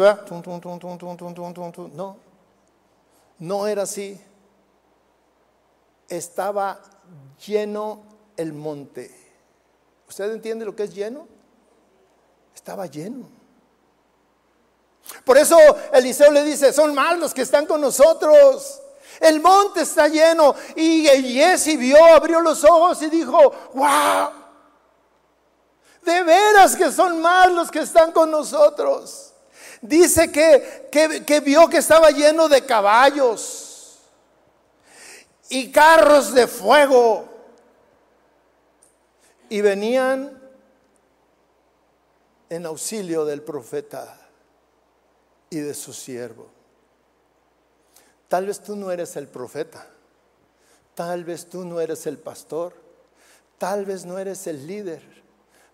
[1.94, 2.16] No,
[3.38, 4.18] no era así.
[6.08, 6.80] Estaba
[7.46, 8.02] lleno
[8.36, 9.10] el monte.
[10.08, 11.26] ¿Usted entiende lo que es lleno?
[12.54, 13.28] Estaba lleno.
[15.24, 15.56] Por eso
[15.92, 18.80] Eliseo le dice, son malos los que están con nosotros.
[19.20, 20.54] El monte está lleno.
[20.74, 24.30] Y Jesse vio, abrió los ojos y dijo, wow,
[26.06, 29.32] de veras que son más los que están con nosotros.
[29.82, 33.65] Dice que, que, vio que estaba lleno de caballos
[35.48, 37.28] y carros de fuego.
[39.48, 40.42] Y venían
[42.48, 44.18] en auxilio del profeta
[45.50, 46.48] y de su siervo.
[48.28, 49.86] Tal vez tú no eres el profeta,
[50.94, 52.74] tal vez tú no eres el pastor,
[53.58, 55.02] tal vez no eres el líder,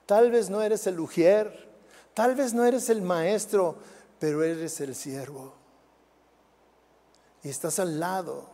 [0.04, 1.70] tal vez no eres el ujier,
[2.12, 3.76] tal vez no eres el maestro,
[4.18, 5.54] pero eres el siervo.
[7.42, 8.51] Y estás al lado.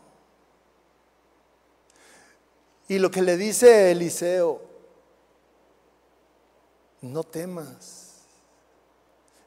[2.88, 4.62] Y lo que le dice Eliseo,
[7.02, 8.14] no temas.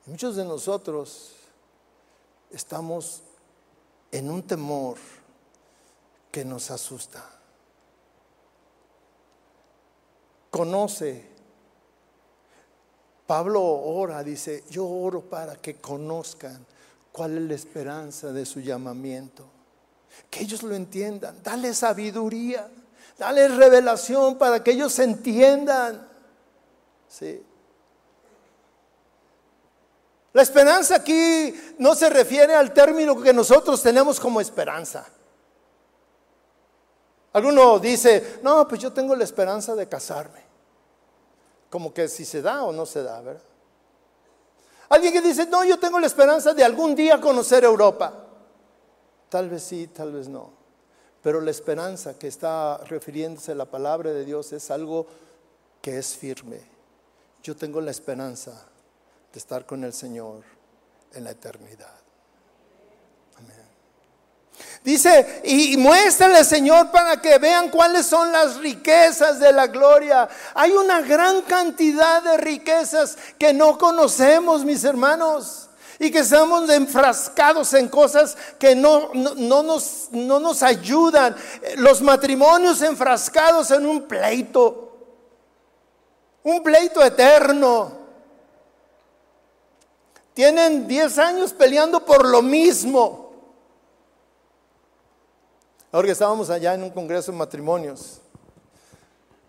[0.06, 1.34] muchos de nosotros
[2.52, 3.24] estamos
[4.12, 4.98] en un temor
[6.32, 7.28] que nos asusta.
[10.52, 11.30] Conoce.
[13.26, 16.66] Pablo ora, dice, yo oro para que conozcan
[17.12, 19.46] cuál es la esperanza de su llamamiento.
[20.30, 21.42] Que ellos lo entiendan.
[21.42, 22.70] Dale sabiduría.
[23.18, 26.08] Dale revelación para que ellos entiendan.
[27.08, 27.44] Sí.
[30.34, 35.06] La esperanza aquí no se refiere al término que nosotros tenemos como esperanza.
[37.34, 40.42] Alguno dice, no, pues yo tengo la esperanza de casarme.
[41.70, 43.44] Como que si se da o no se da, ¿verdad?
[44.90, 48.14] Alguien que dice, no, yo tengo la esperanza de algún día conocer Europa.
[49.30, 50.61] Tal vez sí, tal vez no.
[51.22, 55.08] Pero la esperanza que está refiriéndose a la palabra de Dios es algo
[55.82, 56.62] que es firme.
[57.44, 58.52] Yo tengo la esperanza
[59.32, 60.44] de estar con el Señor
[61.14, 61.94] en la eternidad.
[63.38, 63.72] Amén.
[64.84, 70.28] Dice, y muéstrale, Señor, para que vean cuáles son las riquezas de la gloria.
[70.56, 75.71] Hay una gran cantidad de riquezas que no conocemos, mis hermanos.
[76.02, 81.36] Y que estamos enfrascados en cosas que no, no, nos, no nos ayudan.
[81.78, 84.98] Los matrimonios enfrascados en un pleito.
[86.42, 88.00] Un pleito eterno
[90.34, 93.34] tienen 10 años peleando por lo mismo.
[95.92, 98.22] Ahora que estábamos allá en un congreso de matrimonios,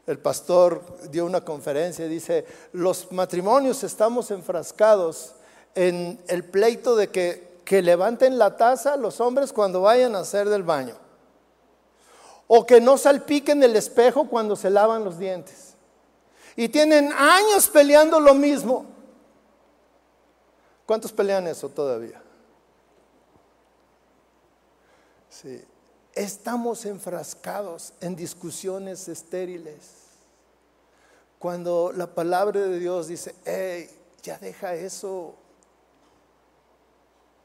[0.07, 5.37] el pastor dio una conferencia y dice, los matrimonios estamos enfrascados
[5.75, 10.49] en el pleito de que, que levanten la taza los hombres cuando vayan a hacer
[10.49, 10.97] del baño.
[12.47, 15.75] O que no salpiquen el espejo cuando se lavan los dientes.
[16.55, 18.87] Y tienen años peleando lo mismo.
[20.85, 22.21] ¿Cuántos pelean eso todavía?
[25.31, 25.65] Sí.
[26.15, 30.03] Estamos enfrascados en discusiones estériles.
[31.39, 33.89] Cuando la palabra de Dios dice, hey,
[34.23, 35.35] ya deja eso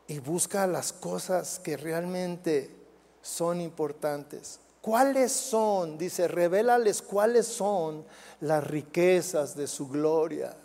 [0.07, 2.73] y busca las cosas que realmente
[3.21, 4.59] son importantes.
[4.81, 5.97] ¿Cuáles son?
[5.97, 8.05] Dice, revélales cuáles son
[8.39, 10.55] las riquezas de su gloria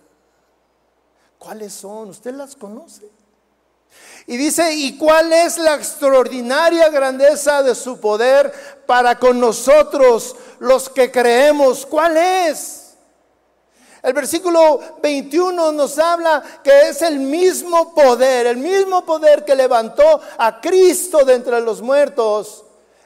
[1.42, 2.10] ¿Cuáles son?
[2.10, 3.10] ¿Usted las conoce?
[4.28, 8.52] Y dice, ¿y cuál es la extraordinaria grandeza de su poder
[8.86, 11.84] para con nosotros los que creemos?
[11.84, 12.81] ¿Cuál es?
[14.02, 20.20] El versículo 21 nos habla que es el mismo poder, el mismo poder que levantó
[20.38, 22.64] a Cristo de entre los muertos.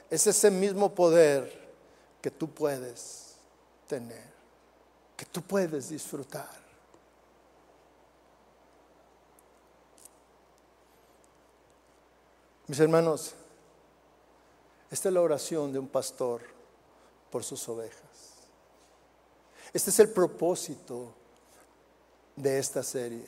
[0.08, 1.66] Es ese mismo poder
[2.22, 3.34] que tú puedes
[3.86, 4.24] tener,
[5.14, 6.48] que tú puedes disfrutar.
[12.68, 13.34] Mis hermanos,
[14.90, 16.40] esta es la oración de un pastor
[17.30, 18.05] por sus ovejas.
[19.72, 21.12] Este es el propósito
[22.34, 23.26] de esta serie.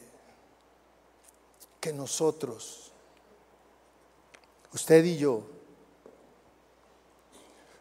[1.80, 2.90] Que nosotros,
[4.72, 5.42] usted y yo,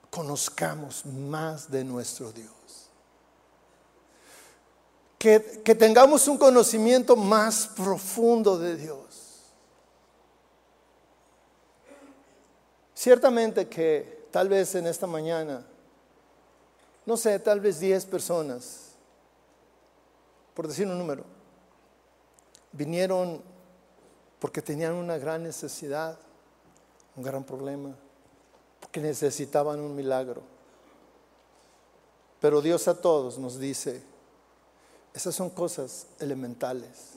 [0.09, 2.51] conozcamos más de nuestro Dios.
[5.17, 9.07] Que, que, tengamos un conocimiento más profundo de Dios.
[12.93, 15.65] Ciertamente que tal vez en esta mañana,
[17.07, 18.91] no sé, tal vez 10 personas,
[20.53, 21.23] por decir un número,
[22.71, 23.41] vinieron
[24.38, 26.19] porque tenían una gran necesidad,
[27.15, 27.95] un gran problema,
[28.79, 30.43] porque necesitaban un milagro.
[32.39, 34.03] Pero Dios a todos nos dice,
[35.15, 37.13] esas son cosas elementales.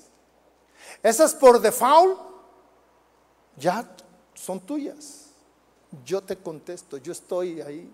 [1.03, 2.19] Esas por default
[3.59, 3.87] ya
[4.33, 5.21] son tuyas
[6.05, 7.93] yo te contesto, yo estoy ahí.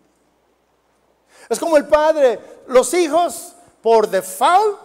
[1.49, 4.79] Es como el padre, los hijos por default,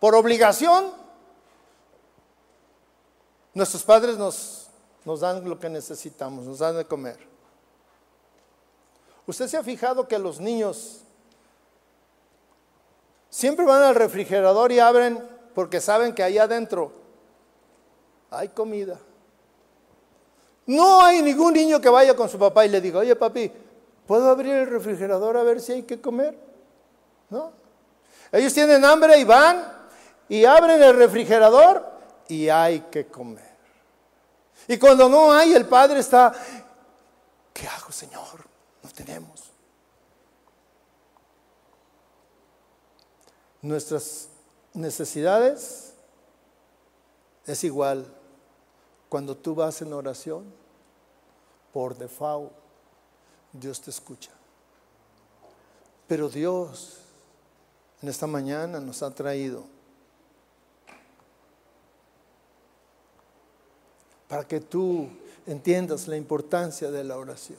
[0.00, 0.90] por obligación,
[3.54, 4.68] nuestros padres nos,
[5.04, 7.18] nos dan lo que necesitamos, nos dan de comer.
[9.26, 11.00] ¿Usted se ha fijado que los niños
[13.30, 16.92] siempre van al refrigerador y abren porque saben que ahí adentro
[18.30, 18.98] hay comida?
[20.66, 23.50] No hay ningún niño que vaya con su papá y le diga, oye papi,
[24.06, 26.38] ¿puedo abrir el refrigerador a ver si hay que comer?
[27.30, 27.52] ¿No?
[28.32, 29.64] Ellos tienen hambre y van
[30.28, 31.84] y abren el refrigerador
[32.28, 33.54] y hay que comer.
[34.66, 36.32] Y cuando no hay, el padre está,
[37.52, 38.46] ¿qué hago Señor?
[38.82, 39.50] No tenemos.
[43.62, 44.28] Nuestras
[44.72, 45.94] necesidades
[47.46, 48.06] es igual
[49.08, 50.52] cuando tú vas en oración,
[51.72, 52.52] por default,
[53.54, 54.30] Dios te escucha.
[56.06, 56.98] Pero Dios
[58.02, 59.64] en esta mañana nos ha traído
[64.28, 65.08] para que tú
[65.46, 67.58] entiendas la importancia de la oración.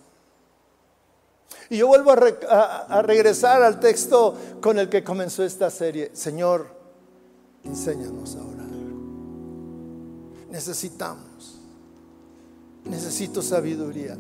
[1.70, 6.12] Y yo vuelvo a, regresar al texto con el que comenzó esta serie.
[6.14, 6.68] Señor,
[7.64, 8.66] enséñanos a orar.
[10.50, 11.60] Necesitamos.
[12.84, 14.18] Necesito sabiduría.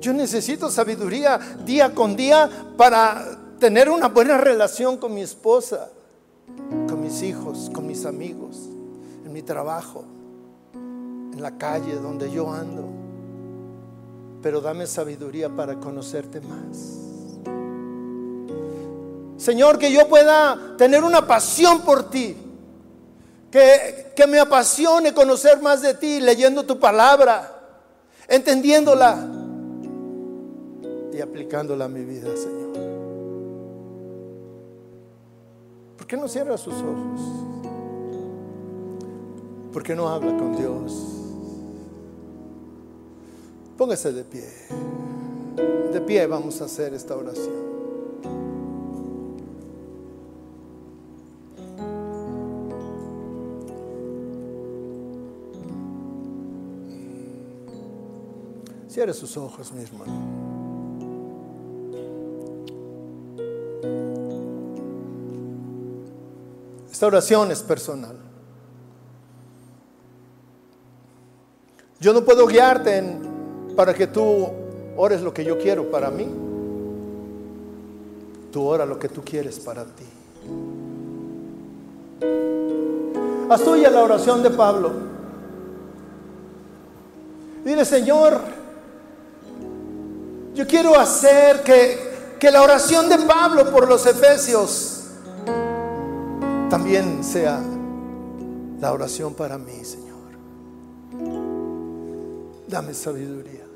[0.00, 2.48] Yo necesito sabiduría día con día
[2.78, 5.90] para tener una buena relación con mi esposa,
[6.88, 8.56] con mis hijos, con mis amigos,
[9.26, 10.04] en mi trabajo,
[10.72, 12.88] en la calle donde yo ando.
[14.42, 16.78] Pero dame sabiduría para conocerte más.
[19.36, 22.36] Señor, que yo pueda tener una pasión por ti
[23.50, 27.50] que, me apasione conocer más de ti, leyendo tu palabra,
[28.28, 29.39] entendiéndola
[31.20, 32.72] aplicándola a mi vida, Señor.
[35.96, 37.20] ¿Por qué no cierra sus ojos?
[39.72, 40.92] ¿Por qué no habla con Dios?
[43.76, 44.44] Póngase de pie.
[45.92, 47.70] De pie vamos a hacer esta oración.
[58.88, 60.49] Cierre sus ojos, mi hermano.
[67.00, 68.14] Esta oración es personal.
[71.98, 73.02] Yo no puedo guiarte
[73.74, 74.46] para que tú
[74.98, 76.28] ores lo que yo quiero para mí.
[78.52, 80.04] Tú ora lo que tú quieres para ti.
[83.48, 84.92] Haz tuya la oración de Pablo.
[87.64, 88.42] Dile, Señor,
[90.54, 94.99] yo quiero hacer que, que la oración de Pablo por los Efesios
[96.70, 97.60] también sea
[98.80, 100.08] la oración para mí, Señor.
[102.68, 103.66] Dame sabiduría.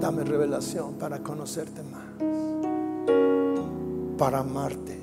[0.00, 2.04] Dame revelación para conocerte más.
[4.16, 4.98] Para amarte.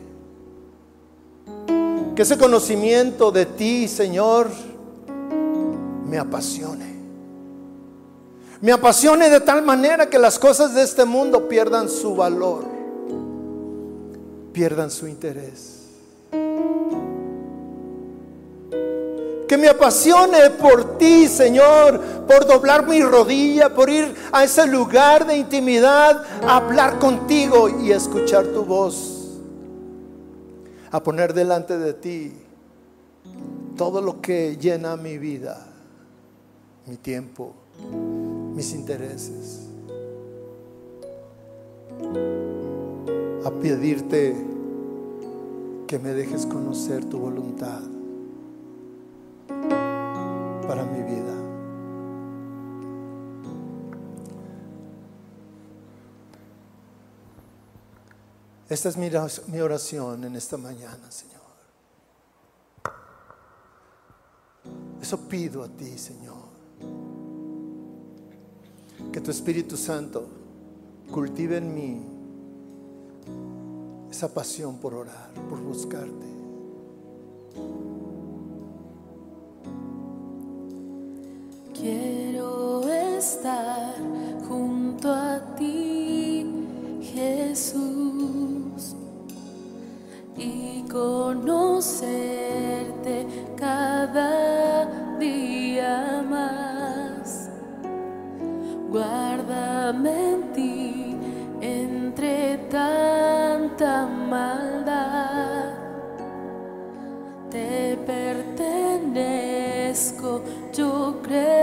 [2.16, 4.48] Que ese conocimiento de ti, Señor,
[6.08, 6.92] me apasione
[8.62, 12.64] me apasione de tal manera que las cosas de este mundo pierdan su valor,
[14.54, 15.81] pierdan su interés.
[19.52, 25.28] Que me apasione por ti, Señor, por doblar mi rodilla, por ir a ese lugar
[25.28, 29.42] de intimidad, a hablar contigo y escuchar tu voz,
[30.90, 32.32] a poner delante de ti
[33.76, 35.68] todo lo que llena mi vida,
[36.86, 37.54] mi tiempo
[38.56, 39.68] mis intereses.
[43.44, 44.34] A pedirte
[45.88, 47.82] que me dejes conocer tu voluntad
[50.72, 51.34] para mi vida.
[58.70, 61.42] Esta es mi oración en esta mañana, Señor.
[65.02, 66.38] Eso pido a ti, Señor.
[69.12, 70.26] Que tu Espíritu Santo
[71.12, 72.02] cultive en mí
[74.10, 76.32] esa pasión por orar, por buscarte.
[81.82, 83.96] Quiero estar
[84.48, 86.46] junto a ti,
[87.02, 88.96] Jesús,
[90.38, 91.66] y conocerte
[93.56, 94.86] cada
[95.18, 97.50] día más.
[98.92, 101.18] Guárdame en ti
[101.62, 105.42] entre tanta maldad
[107.52, 110.42] te pertenezco,
[110.72, 111.61] yo creo